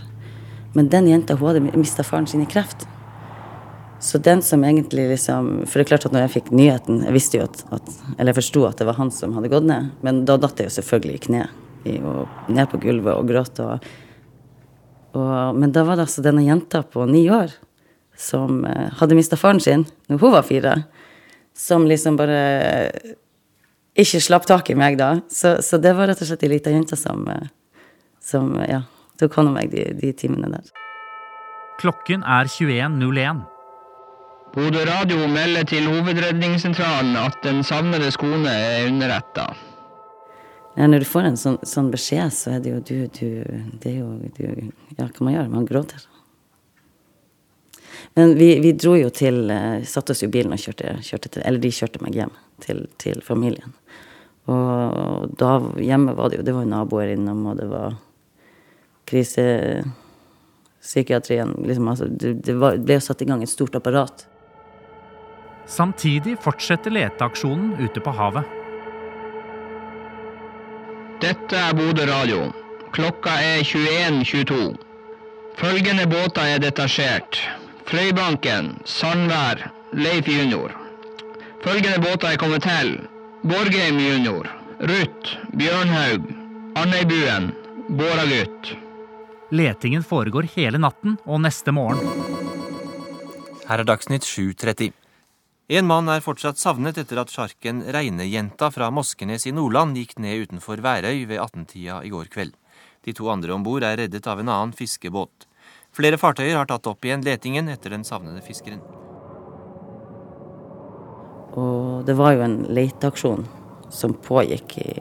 Men 0.74 0.88
den 0.92 1.10
jenta 1.10 1.34
hun 1.34 1.50
hadde 1.50 1.74
mista 1.74 2.06
faren 2.06 2.30
sin 2.30 2.46
i 2.46 2.48
kreft. 2.48 2.86
Så 4.00 4.18
den 4.18 4.42
som 4.42 4.64
egentlig 4.64 5.08
liksom 5.10 5.66
For 5.66 5.78
det 5.78 5.86
er 5.86 5.90
klart 5.90 6.06
at 6.06 6.12
når 6.14 6.26
jeg 6.26 6.34
fikk 6.36 6.50
nyheten 6.54 7.00
Jeg 7.02 7.14
visste 7.16 7.40
jo 7.40 7.46
at, 7.48 7.64
at 7.74 7.88
Eller 8.14 8.30
jeg 8.30 8.38
forsto 8.38 8.62
at 8.68 8.78
det 8.78 8.86
var 8.86 8.98
han 9.00 9.10
som 9.14 9.34
hadde 9.34 9.50
gått 9.50 9.66
ned. 9.66 9.90
Men 10.06 10.22
da 10.28 10.38
datt 10.38 10.60
jeg 10.60 10.70
jo 10.70 10.76
selvfølgelig 10.78 11.16
i 11.16 11.22
kne. 11.26 11.46
I, 11.86 11.96
og 12.02 12.50
ned 12.50 12.70
på 12.70 12.80
gulvet 12.82 13.14
og 13.14 13.26
gråt. 13.30 13.58
Og, 13.62 13.88
og, 15.18 15.56
men 15.58 15.72
da 15.74 15.84
var 15.86 15.98
det 15.98 16.06
altså 16.08 16.24
denne 16.26 16.44
jenta 16.46 16.82
på 16.86 17.06
ni 17.10 17.24
år 17.32 17.54
som 18.18 18.64
eh, 18.66 18.88
hadde 18.98 19.14
mista 19.14 19.38
faren 19.38 19.62
sin 19.62 19.84
når 20.10 20.22
hun 20.22 20.34
var 20.34 20.46
fire. 20.46 20.74
Som 21.58 21.86
liksom 21.90 22.18
bare 22.18 22.40
ikke 23.98 24.22
slapp 24.22 24.46
tak 24.46 24.70
i 24.70 24.78
meg 24.78 24.98
da. 24.98 25.16
Så, 25.30 25.56
så 25.64 25.78
det 25.82 25.94
var 25.98 26.10
rett 26.10 26.22
og 26.22 26.30
slett 26.30 26.44
ei 26.46 26.52
lita 26.54 26.74
jente 26.74 26.98
som, 26.98 27.24
eh, 27.30 27.46
som 28.22 28.54
ja, 28.66 28.82
tok 29.18 29.38
hånd 29.38 29.52
om 29.52 29.58
meg 29.58 29.70
de, 29.74 29.86
de 29.98 30.12
timene 30.18 30.50
der. 30.54 30.74
Klokken 31.78 32.26
er 32.26 32.50
21.01. 32.50 33.46
Bodø 34.58 34.80
radio 34.88 35.28
melder 35.30 35.62
til 35.70 35.84
hovedredningssentralen 35.86 37.14
at 37.20 37.36
den 37.46 37.60
savnede 37.62 38.08
kone 38.18 38.50
er 38.50 38.88
underretta. 38.88 39.44
Når 40.74 40.98
du 41.04 41.06
får 41.06 41.28
en 41.28 41.36
sånn, 41.38 41.58
sånn 41.62 41.92
beskjed, 41.92 42.32
så 42.34 42.50
er 42.56 42.60
det 42.64 42.72
jo 42.72 42.80
du, 42.82 43.06
du 43.14 43.28
Det 43.78 43.92
er 43.92 43.98
jo 44.00 44.08
du, 44.34 44.42
Ja, 44.96 45.04
hva 45.04 45.22
man 45.22 45.34
gjør? 45.36 45.48
Man 45.52 45.66
gråter. 45.68 46.02
Men 48.18 48.34
vi, 48.40 48.58
vi 48.64 48.72
dro 48.74 48.96
jo 48.98 49.10
til 49.14 49.50
eh, 49.54 49.86
Satte 49.86 50.12
oss 50.16 50.24
i 50.26 50.32
bilen 50.34 50.54
og 50.56 50.62
kjørte, 50.64 50.86
kjørte 51.06 51.28
til 51.36 51.42
Eller 51.44 51.60
de 51.62 51.76
kjørte 51.76 52.02
meg 52.02 52.12
hjem 52.18 52.34
til, 52.64 52.78
til 52.98 53.16
familien. 53.22 53.70
Og 54.50 55.30
da 55.38 55.50
hjemme 55.78 56.18
var 56.18 56.26
det 56.32 56.38
jo 56.40 56.46
Det 56.48 56.54
var 56.56 56.62
jo 56.66 56.72
naboer 56.72 57.08
innom, 57.14 57.40
og 57.52 57.56
det 57.60 57.68
var 57.70 57.90
krisepsykiatrien 59.06 61.50
liksom, 61.62 61.86
altså, 61.94 62.06
det, 62.10 62.42
det 62.42 62.54
var, 62.58 62.74
ble 62.82 62.98
jo 62.98 63.06
satt 63.06 63.22
i 63.22 63.30
gang 63.30 63.38
et 63.46 63.54
stort 63.54 63.78
apparat. 63.78 64.26
Samtidig 65.68 66.38
fortsetter 66.40 66.94
leteaksjonen 66.96 67.74
ute 67.76 68.00
på 68.00 68.12
havet. 68.16 68.56
Dette 71.20 71.58
er 71.58 71.74
Bodø 71.76 72.06
radio. 72.08 72.46
Klokka 72.94 73.34
er 73.42 73.64
21.22. 73.66 74.76
Følgende 75.58 76.06
båter 76.08 76.54
er 76.54 76.62
detasjert. 76.62 77.40
Fløibanken, 77.88 78.76
Sandvær, 78.86 79.66
Leif 79.92 80.28
junior. 80.28 80.72
Følgende 81.64 81.98
båter 82.00 82.32
er 82.32 82.40
kommet 82.40 82.64
til. 82.64 82.94
Borgheim 83.42 83.98
junior, 84.00 84.48
Ruth, 84.80 85.34
Bjørnhaug, 85.58 86.30
Andøybuen, 86.78 87.50
Båragutt. 87.88 88.72
Letingen 89.50 90.04
foregår 90.04 90.48
hele 90.54 90.78
natten 90.78 91.18
og 91.26 91.42
neste 91.42 91.72
morgen. 91.72 92.08
Her 93.68 93.82
er 93.82 93.88
Dagsnytt 93.88 94.24
7.30. 94.24 94.92
En 95.68 95.84
mann 95.84 96.06
er 96.08 96.22
fortsatt 96.24 96.56
savnet 96.56 96.96
etter 96.96 97.18
at 97.20 97.28
sjarken 97.28 97.82
Reinejenta 97.92 98.70
fra 98.72 98.86
Moskenes 98.88 99.44
i 99.44 99.50
Nordland 99.52 99.98
gikk 100.00 100.14
ned 100.24 100.46
utenfor 100.46 100.80
Værøy 100.80 101.26
ved 101.28 101.42
18-tida 101.42 101.98
i 102.08 102.12
går 102.14 102.30
kveld. 102.32 102.54
De 103.04 103.12
to 103.12 103.28
andre 103.28 103.52
om 103.52 103.66
bord 103.66 103.84
er 103.84 103.98
reddet 104.00 104.24
av 104.32 104.40
en 104.40 104.48
annen 104.48 104.72
fiskebåt. 104.72 105.44
Flere 105.92 106.16
fartøyer 106.16 106.56
har 106.56 106.70
tatt 106.70 106.88
opp 106.88 107.04
igjen 107.04 107.26
letingen 107.26 107.68
etter 107.68 107.92
den 107.92 108.06
savnede 108.08 108.40
fiskeren. 108.46 108.80
Og 111.60 112.08
det 112.08 112.16
var 112.16 112.32
jo 112.38 112.46
en 112.46 112.56
leteaksjon 112.72 113.44
som 113.92 114.16
pågikk 114.24 114.78
i, 114.80 114.96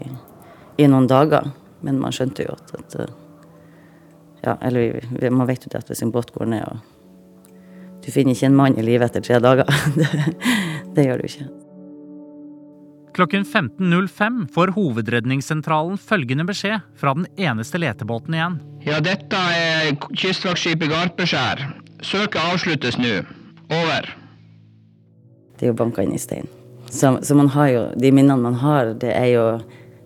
i 0.84 0.92
noen 0.92 1.08
dager. 1.08 1.48
Men 1.80 2.04
man 2.04 2.12
skjønte 2.12 2.44
jo 2.44 2.60
at, 2.60 2.76
at 2.76 3.00
eh, 3.06 3.16
Ja, 4.44 4.60
eller 4.68 5.00
man 5.32 5.48
vet 5.48 5.64
jo 5.64 5.72
det 5.72 5.80
at 5.80 5.88
hvis 5.90 6.04
en 6.04 6.12
båt 6.12 6.36
går 6.36 6.52
ned 6.52 6.68
og 6.68 6.97
Du 8.08 8.14
finner 8.16 8.32
ikke 8.32 8.48
en 8.48 8.56
mann 8.56 8.78
i 8.80 8.84
live 8.88 9.04
etter 9.04 9.20
tre 9.20 9.42
dager. 9.44 9.68
det, 10.00 10.08
det 10.96 11.04
gjør 11.10 11.20
du 11.20 11.28
ikke. 11.28 11.48
Klokken 13.18 13.44
15.05 13.44 14.44
får 14.54 14.72
Hovedredningssentralen 14.76 15.98
følgende 16.00 16.46
beskjed 16.48 16.86
fra 16.96 17.16
den 17.18 17.26
eneste 17.36 17.82
letebåten 17.82 18.38
igjen. 18.38 18.60
Ja, 18.86 19.02
dette 19.04 19.40
er 19.58 19.98
kystvaktskipet 20.14 20.92
Garpeskjær. 20.92 21.66
Søket 22.06 22.40
avsluttes 22.40 23.00
nå. 23.02 23.16
Over. 23.74 24.08
Det 25.58 25.66
er 25.66 25.74
jo 25.74 25.80
banka 25.80 26.06
inn 26.06 26.14
i 26.16 26.22
stein. 26.22 26.48
Så, 26.88 27.18
så 27.26 27.36
man 27.36 27.50
har 27.52 27.72
jo 27.74 27.82
De 28.00 28.14
minnene 28.16 28.40
man 28.40 28.56
har, 28.62 28.94
det 29.02 29.12
er 29.12 29.32
jo 29.34 29.48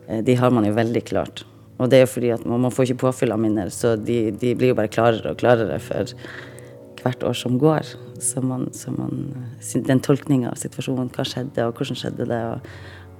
eh, 0.08 0.24
de 0.26 0.38
har 0.40 0.56
man 0.56 0.66
jo 0.66 0.74
veldig 0.74 1.04
klart. 1.12 1.44
Og 1.78 1.92
det 1.92 2.00
er 2.00 2.08
jo 2.08 2.14
fordi 2.14 2.32
at 2.34 2.48
man, 2.48 2.64
man 2.64 2.74
får 2.74 2.90
ikke 2.90 3.04
påfyll 3.04 3.36
av 3.36 3.44
minner, 3.44 3.70
så 3.74 3.94
de, 4.00 4.32
de, 4.32 4.56
blir 4.58 4.72
jo 4.72 4.80
bare 4.80 4.90
klarere 4.90 5.36
og 5.36 5.44
klarere 5.44 5.78
for 5.84 6.16
hvert 7.04 7.24
år 7.28 7.38
som 7.38 7.58
går. 7.62 7.88
Så 8.22 8.42
man, 8.46 8.68
så 8.74 8.94
man 8.94 9.34
Den 9.88 10.00
tolkninga 10.00 10.52
av 10.52 10.60
situasjonen, 10.62 11.10
hva 11.14 11.26
skjedde, 11.26 11.66
og 11.66 11.78
hvordan 11.78 11.98
skjedde 11.98 12.28
det. 12.30 12.42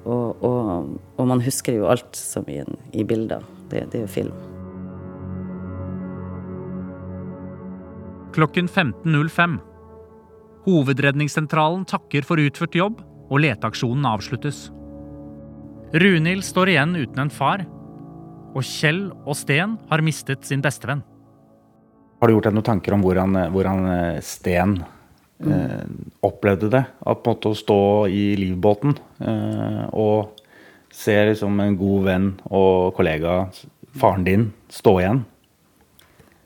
Og, 0.06 0.42
og, 0.42 0.96
og, 1.18 1.28
man 1.30 1.42
husker 1.46 1.78
jo 1.78 1.90
alt 1.90 2.16
som 2.18 2.48
i, 2.50 2.62
i 2.94 3.04
bilder. 3.06 3.44
Det, 3.70 3.86
det 3.92 4.02
er 4.02 4.08
jo 4.08 4.12
film. 4.12 4.34
Klokken 8.32 8.70
15.05. 8.72 9.60
Hovedredningssentralen 10.66 11.86
takker 11.90 12.26
for 12.26 12.42
utført 12.42 12.78
jobb, 12.78 13.02
og 13.32 13.44
leteaksjonen 13.44 14.08
avsluttes. 14.08 14.70
Runhild 15.92 16.44
står 16.48 16.72
igjen 16.72 16.96
uten 16.96 17.26
en 17.26 17.34
far, 17.34 17.66
og 18.56 18.64
Kjell 18.68 19.10
og 19.26 19.36
Sten 19.36 19.78
har 19.90 20.04
mistet 20.04 20.48
sin 20.48 20.64
bestevenn. 20.64 21.04
Har 22.22 22.30
du 22.30 22.36
gjort 22.36 22.46
deg 22.46 22.54
noen 22.54 22.66
tanker 22.68 22.94
om 22.94 23.02
hvordan, 23.02 23.38
hvordan 23.50 23.80
eh, 23.90 24.18
Sten 24.22 24.76
eh, 25.42 25.80
opplevde 26.22 26.68
det? 26.70 26.84
At 27.02 27.24
på 27.24 27.32
en 27.32 27.34
måte 27.34 27.50
å 27.50 27.58
stå 27.58 27.78
i 28.14 28.36
livbåten 28.38 28.94
eh, 29.26 29.88
og 29.90 30.38
se 30.94 31.16
liksom 31.32 31.58
en 31.64 31.80
god 31.80 32.06
venn 32.06 32.28
og 32.52 32.92
kollega, 32.94 33.48
faren 33.98 34.28
din, 34.28 34.46
stå 34.70 34.94
igjen? 35.02 35.24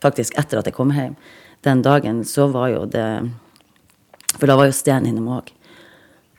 Faktisk 0.06 0.40
etter 0.40 0.62
at 0.62 0.72
jeg 0.72 0.78
kom 0.78 0.96
hjem. 0.96 1.20
Den 1.68 1.84
dagen 1.84 2.24
så 2.24 2.48
var 2.54 2.70
jo 2.72 2.86
det 2.88 3.08
For 4.38 4.48
da 4.48 4.56
var 4.56 4.70
jo 4.70 4.80
Sten 4.80 5.12
innom 5.12 5.28
òg. 5.42 5.52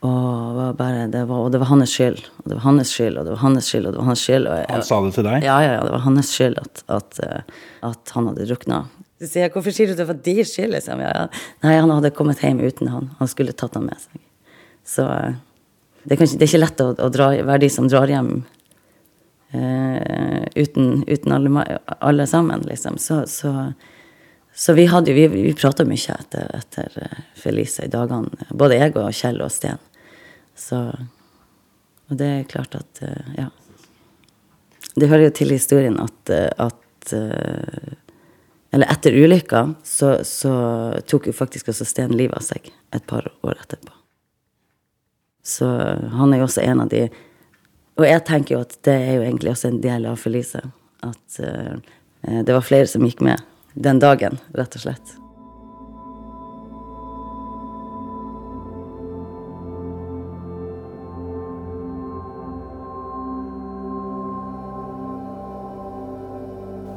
Og, 0.07 0.59
bare, 0.77 1.07
det 1.13 1.27
var, 1.29 1.45
og 1.45 1.53
det 1.53 1.61
var 1.61 1.71
hans 1.75 1.93
skyld, 1.93 2.21
og 2.41 2.49
det 2.49 2.57
var 2.57 2.65
hans 2.71 2.93
skyld, 2.93 3.17
og 3.17 3.25
det 3.27 3.33
var 3.33 3.41
hans 3.43 3.69
skyld. 3.69 3.87
og 3.87 3.93
det 3.93 4.01
var 4.01 4.09
hans 4.11 4.25
skyld. 4.25 4.49
Jeg, 4.49 4.67
Han 4.71 4.85
sa 4.85 4.99
det 5.05 5.15
til 5.17 5.29
deg? 5.29 5.45
Ja, 5.45 5.57
ja, 5.65 5.73
ja, 5.77 5.81
det 5.85 5.95
var 5.97 6.05
hans 6.05 6.33
skyld 6.33 6.61
at, 6.63 6.85
at, 6.89 7.19
eh, 7.25 7.65
at 7.89 8.13
han 8.17 8.29
hadde 8.31 8.47
drukna. 8.49 8.85
Så 9.17 9.31
sier 9.31 9.47
jeg, 9.47 9.53
hvorfor 9.55 9.73
sier 9.73 9.89
du 9.89 9.97
det 9.97 10.05
var 10.09 10.19
din 10.21 10.45
skyld? 10.45 10.75
Liksom? 10.75 11.01
Ja, 11.01 11.13
ja. 11.15 11.45
Nei, 11.65 11.77
han 11.79 11.93
hadde 11.95 12.13
kommet 12.17 12.43
hjem 12.45 12.61
uten 12.61 12.91
han. 12.93 13.09
Han 13.21 13.31
skulle 13.31 13.57
tatt 13.57 13.79
han 13.79 13.87
med 13.89 14.01
seg. 14.03 14.21
Så 14.87 15.07
eh, 15.09 15.39
det 16.05 16.15
er, 16.15 16.21
kanskje, 16.21 16.39
det 16.39 16.45
er 16.45 16.53
ikke 16.53 16.61
lett 16.63 16.85
å, 16.85 16.91
å 17.01 17.09
dra, 17.13 17.31
være 17.49 17.63
de 17.65 17.71
som 17.73 17.89
drar 17.89 18.13
hjem 18.13 18.31
eh, 19.57 20.45
uten, 20.53 21.01
uten 21.09 21.37
alle, 21.39 21.65
alle, 21.97 22.29
sammen, 22.29 22.67
liksom. 22.69 23.01
Så, 23.01 23.23
så, 23.33 23.55
så 24.53 24.77
vi 24.77 24.85
hadde 24.93 25.17
Vi, 25.17 25.27
vi 25.33 25.57
prata 25.57 25.89
mye 25.89 26.21
etter, 26.21 26.53
etter 26.61 27.01
eh, 27.09 27.19
Felice 27.41 27.89
i 27.89 27.93
dagene. 27.93 28.51
Både 28.53 28.83
jeg 28.83 28.99
og 29.01 29.17
Kjell 29.17 29.41
og 29.41 29.53
Sten. 29.55 29.81
Så 30.57 30.83
Og 32.07 32.19
det 32.21 32.35
er 32.35 32.51
klart 32.51 32.77
at 32.77 33.01
Ja. 33.37 33.49
Det 34.97 35.09
hører 35.11 35.27
jo 35.27 35.33
til 35.37 35.51
historien 35.53 35.99
at, 36.01 36.31
at 36.57 37.11
eller 38.77 38.93
etter 38.93 39.13
ulykka 39.13 39.75
så, 39.83 40.25
så, 40.25 40.51
tok 41.09 41.31
jo 41.31 41.33
faktisk 41.33 41.71
også 41.73 41.85
Sten 41.89 42.13
livet 42.13 42.37
av 42.37 42.43
seg 42.45 42.67
et 42.93 43.07
par 43.09 43.25
år 43.41 43.55
etterpå. 43.63 43.95
Så 45.41 45.65
han 46.13 46.35
er 46.35 46.43
jo 46.43 46.45
også 46.45 46.61
en 46.61 46.83
av 46.85 46.91
de 46.93 47.07
Og 47.97 48.05
jeg 48.05 48.21
tenker 48.29 48.53
jo 48.53 48.59
at 48.67 48.77
det 48.85 48.97
er 48.99 49.15
jo 49.17 49.23
egentlig 49.23 49.55
også 49.55 49.71
en 49.71 49.79
del 49.81 50.05
av 50.11 50.21
Felice. 50.21 50.61
At 51.01 51.39
uh, 51.41 51.81
det 52.21 52.53
var 52.53 52.67
flere 52.69 52.91
som 52.91 53.07
gikk 53.09 53.23
med 53.25 53.41
den 53.73 53.97
dagen, 54.03 54.37
rett 54.53 54.77
og 54.77 54.85
slett. 54.85 55.17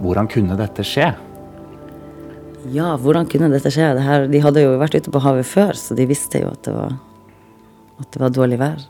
Hvordan 0.03 0.27
kunne 0.27 0.59
dette 0.59 0.83
skje? 0.83 1.13
Ja, 2.67 2.97
hvordan 2.99 3.27
kunne 3.31 3.47
dette 3.53 3.71
skje? 3.71 3.93
Det 3.95 4.03
her, 4.03 4.25
de 4.27 4.41
hadde 4.43 4.63
jo 4.65 4.75
vært 4.81 4.97
ute 4.99 5.11
på 5.13 5.21
havet 5.23 5.47
før, 5.47 5.77
så 5.79 5.95
de 5.95 6.07
visste 6.09 6.41
jo 6.41 6.49
at 6.51 6.65
det 6.67 6.73
var, 6.75 6.97
at 8.03 8.09
det 8.11 8.19
var 8.19 8.33
dårlig 8.35 8.59
vær. 8.59 8.81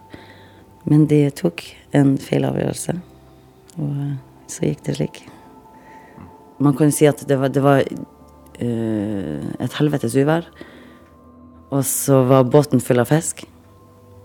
Men 0.89 1.05
de 1.11 1.27
tok 1.37 1.61
en 1.93 2.15
feil 2.21 2.47
avgjørelse, 2.47 2.95
og 3.77 4.49
så 4.49 4.65
gikk 4.65 4.81
det 4.87 4.95
slik. 4.97 5.21
Man 6.59 6.73
kan 6.75 6.89
jo 6.89 6.97
si 6.97 7.07
at 7.07 7.21
det 7.29 7.37
var, 7.39 7.53
det 7.53 7.63
var 7.63 7.83
uh, 7.85 9.49
et 9.61 9.77
helvetes 9.77 10.17
uvær. 10.17 10.49
Og 11.69 11.83
så 11.85 12.23
var 12.25 12.47
båten 12.49 12.81
full 12.81 12.99
av 12.99 13.11
fisk, 13.11 13.43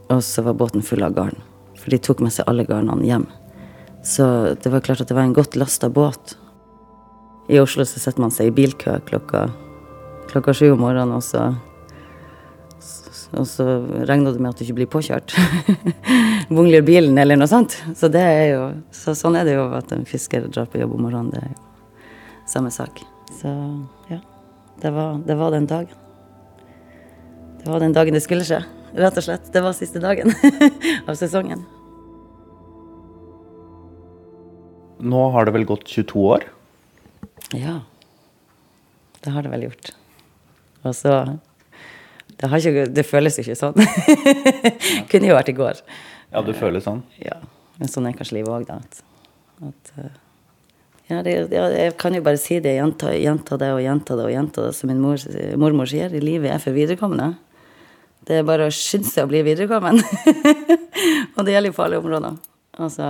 og 0.08 0.22
så 0.24 0.46
var 0.46 0.56
båten 0.56 0.82
full 0.82 1.04
av 1.04 1.12
garn. 1.18 1.36
For 1.76 1.92
de 1.92 2.00
tok 2.00 2.24
med 2.24 2.32
seg 2.32 2.48
alle 2.48 2.64
garnene 2.64 3.04
hjem. 3.04 3.28
Så 4.04 4.24
det 4.56 4.72
var 4.72 4.82
klart 4.84 5.04
at 5.04 5.12
det 5.12 5.16
var 5.16 5.28
en 5.28 5.36
godt 5.36 5.56
lasta 5.60 5.92
båt. 5.92 6.38
I 7.48 7.60
Oslo 7.60 7.84
så 7.84 8.00
setter 8.00 8.24
man 8.24 8.32
seg 8.32 8.48
i 8.48 8.54
bilkø 8.56 8.96
klokka, 9.08 9.46
klokka 10.30 10.54
sju 10.56 10.70
om 10.72 10.84
morgenen, 10.84 11.16
og 11.18 11.24
så 11.24 11.52
og 13.34 13.46
så 13.50 13.64
regner 14.06 14.34
du 14.34 14.38
med 14.38 14.52
at 14.52 14.60
du 14.60 14.64
ikke 14.66 14.76
blir 14.78 14.90
påkjørt. 14.90 15.34
Bungler 16.54 16.84
bilen 16.86 17.18
eller 17.18 17.38
noe 17.38 17.50
sånt. 17.50 17.76
Så 17.98 18.06
det 18.12 18.22
er 18.22 18.44
jo, 18.52 18.62
så 18.94 19.14
sånn 19.18 19.38
er 19.38 19.48
det 19.48 19.56
jo 19.56 19.64
at 19.74 19.90
en 19.94 20.06
fisker 20.06 20.46
drar 20.54 20.68
på 20.70 20.78
jobb 20.78 20.94
om 20.94 21.06
morgenen. 21.06 21.32
Det 21.34 21.42
er 21.42 21.50
jo 21.50 22.50
samme 22.50 22.70
sak. 22.74 23.02
Så 23.40 23.50
ja. 24.12 24.20
Det 24.82 24.90
var, 24.94 25.18
det 25.26 25.38
var 25.40 25.54
den 25.54 25.66
dagen. 25.70 26.00
Det 27.62 27.70
var 27.72 27.82
den 27.82 27.94
dagen 27.96 28.14
det 28.14 28.22
skulle 28.22 28.46
skje. 28.46 28.60
Rett 28.94 29.18
og 29.18 29.26
slett. 29.26 29.50
Det 29.50 29.62
var 29.64 29.74
siste 29.74 30.02
dagen 30.02 30.34
av 31.08 31.16
sesongen. 31.18 31.64
Nå 35.04 35.22
har 35.34 35.48
det 35.48 35.56
vel 35.56 35.66
gått 35.68 35.88
22 35.90 36.28
år? 36.36 36.46
Ja. 37.54 37.80
Det 39.24 39.32
har 39.32 39.44
det 39.44 39.52
vel 39.52 39.68
gjort. 39.68 39.92
Og 40.84 40.94
så 40.96 41.14
det, 42.36 42.50
ikke, 42.50 42.86
det, 42.92 43.04
føles 43.06 43.38
ikke 43.40 43.56
sånn. 43.56 43.78
Kunne 45.10 45.30
jo 45.30 45.36
vært 45.36 45.52
i 45.52 45.56
går. 45.56 45.80
Ja, 46.34 46.42
du 46.44 46.52
føler 46.56 46.82
sånn? 46.84 47.02
Ja. 47.22 47.38
Men 47.78 47.90
sånn 47.90 48.08
er 48.08 48.16
kanskje 48.18 48.40
livet 48.40 48.52
òg, 48.52 48.66
da. 48.68 48.80
At, 48.82 49.00
at, 49.70 49.92
eh, 50.02 50.12
ja, 51.12 51.22
det, 51.24 51.34
ja, 51.52 51.66
jeg 51.72 51.96
kan 52.00 52.16
jo 52.16 52.22
bare 52.24 52.40
si 52.40 52.58
det, 52.64 52.76
gjenta, 52.78 53.12
gjenta, 53.16 53.58
det 53.60 53.70
og 53.76 53.82
gjenta 53.84 54.16
det 54.18 54.26
og 54.28 54.32
gjenta 54.34 54.66
det, 54.66 54.74
som 54.76 54.90
min 54.90 55.02
mor, 55.02 55.20
mormor 55.60 55.90
sier. 55.90 56.12
Livet 56.22 56.52
er 56.54 56.62
for 56.62 56.76
viderekommende. 56.76 57.34
Det 58.24 58.40
er 58.40 58.48
bare 58.48 58.70
å 58.70 58.72
skynde 58.72 59.10
seg 59.10 59.26
å 59.26 59.30
bli 59.30 59.44
viderekommen. 59.44 60.00
og 61.36 61.44
det 61.44 61.54
gjelder 61.54 61.70
jo 61.70 61.76
på 61.76 61.84
alle 61.86 62.00
områder. 62.00 62.38
Altså 62.82 63.08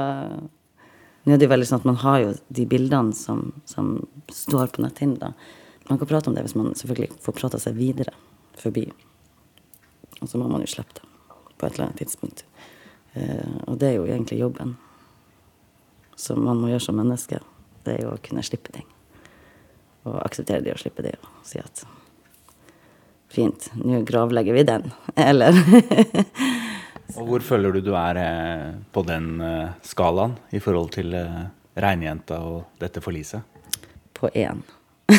nå 1.24 1.34
er 1.34 1.40
det 1.40 1.48
veldig 1.48 1.66
sånn 1.68 1.80
at 1.80 1.88
man 1.88 2.00
har 2.02 2.20
jo 2.20 2.32
de 2.52 2.66
bildene 2.68 3.16
som, 3.16 3.46
som 3.68 3.96
står 4.32 4.74
på 4.74 4.84
netthinnen. 4.84 5.36
Man 5.88 6.00
kan 6.00 6.08
prate 6.08 6.30
om 6.30 6.36
det 6.36 6.44
hvis 6.44 6.56
man 6.56 6.74
selvfølgelig 6.76 7.16
får 7.24 7.36
prata 7.38 7.60
seg 7.60 7.76
videre 7.78 8.12
forbi. 8.60 8.86
Og 10.20 10.28
så 10.28 10.40
må 10.40 10.48
man 10.48 10.64
jo 10.64 10.70
slippe 10.70 10.98
det 10.98 11.10
på 11.54 11.66
et 11.66 11.74
eller 11.74 11.88
annet 11.88 12.02
tidspunkt. 12.02 12.44
Eh, 13.14 13.56
og 13.68 13.78
det 13.80 13.90
er 13.90 13.98
jo 13.98 14.06
egentlig 14.08 14.40
jobben 14.40 14.76
som 16.16 16.44
man 16.44 16.60
må 16.60 16.70
gjøre 16.70 16.86
som 16.86 16.98
menneske. 16.98 17.40
Det 17.84 17.96
er 17.96 18.04
jo 18.04 18.14
å 18.14 18.22
kunne 18.24 18.44
slippe 18.46 18.72
ting. 18.74 18.86
Og 20.04 20.18
akseptere 20.20 20.64
det 20.64 20.74
og 20.74 20.82
slippe 20.82 21.04
det 21.04 21.16
og 21.22 21.44
si 21.46 21.60
at 21.62 21.84
fint, 23.34 23.70
nå 23.80 24.02
gravlegger 24.06 24.54
vi 24.54 24.66
den. 24.68 24.90
Eller 25.28 25.56
Og 27.14 27.28
hvor 27.28 27.44
føler 27.44 27.74
du 27.74 27.80
du 27.84 27.92
er 27.98 28.18
eh, 28.20 28.70
på 28.92 29.04
den 29.06 29.40
eh, 29.44 29.74
skalaen 29.84 30.38
i 30.56 30.60
forhold 30.62 30.90
til 30.96 31.14
regnjenta 31.76 32.38
og 32.40 32.80
dette 32.80 33.02
forliset? 33.04 33.42
På 34.16 34.30
én. 34.32 34.62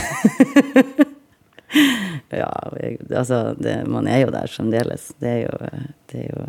ja, 2.42 2.50
altså 3.12 3.54
det, 3.60 3.88
Man 3.88 4.08
er 4.08 4.26
jo 4.26 4.34
der 4.34 4.50
fremdeles. 4.50 5.12
Det 5.20 5.30
er 5.30 5.42
jo 5.46 5.56
Det, 6.10 6.20
er 6.24 6.28
jo, 6.32 6.46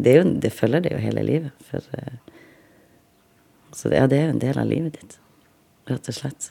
det, 0.00 0.10
er 0.10 0.16
jo, 0.20 0.24
det 0.42 0.52
følger 0.52 0.80
det 0.84 0.92
jo 0.92 1.00
hele 1.00 1.22
livet. 1.22 1.52
For, 1.70 1.80
så 3.72 3.88
det, 3.88 3.96
ja, 3.96 4.06
det 4.06 4.18
er 4.18 4.28
jo 4.28 4.36
en 4.36 4.44
del 4.44 4.58
av 4.58 4.68
livet 4.68 5.00
ditt, 5.00 5.18
rett 5.88 6.08
og 6.08 6.16
slett. 6.16 6.50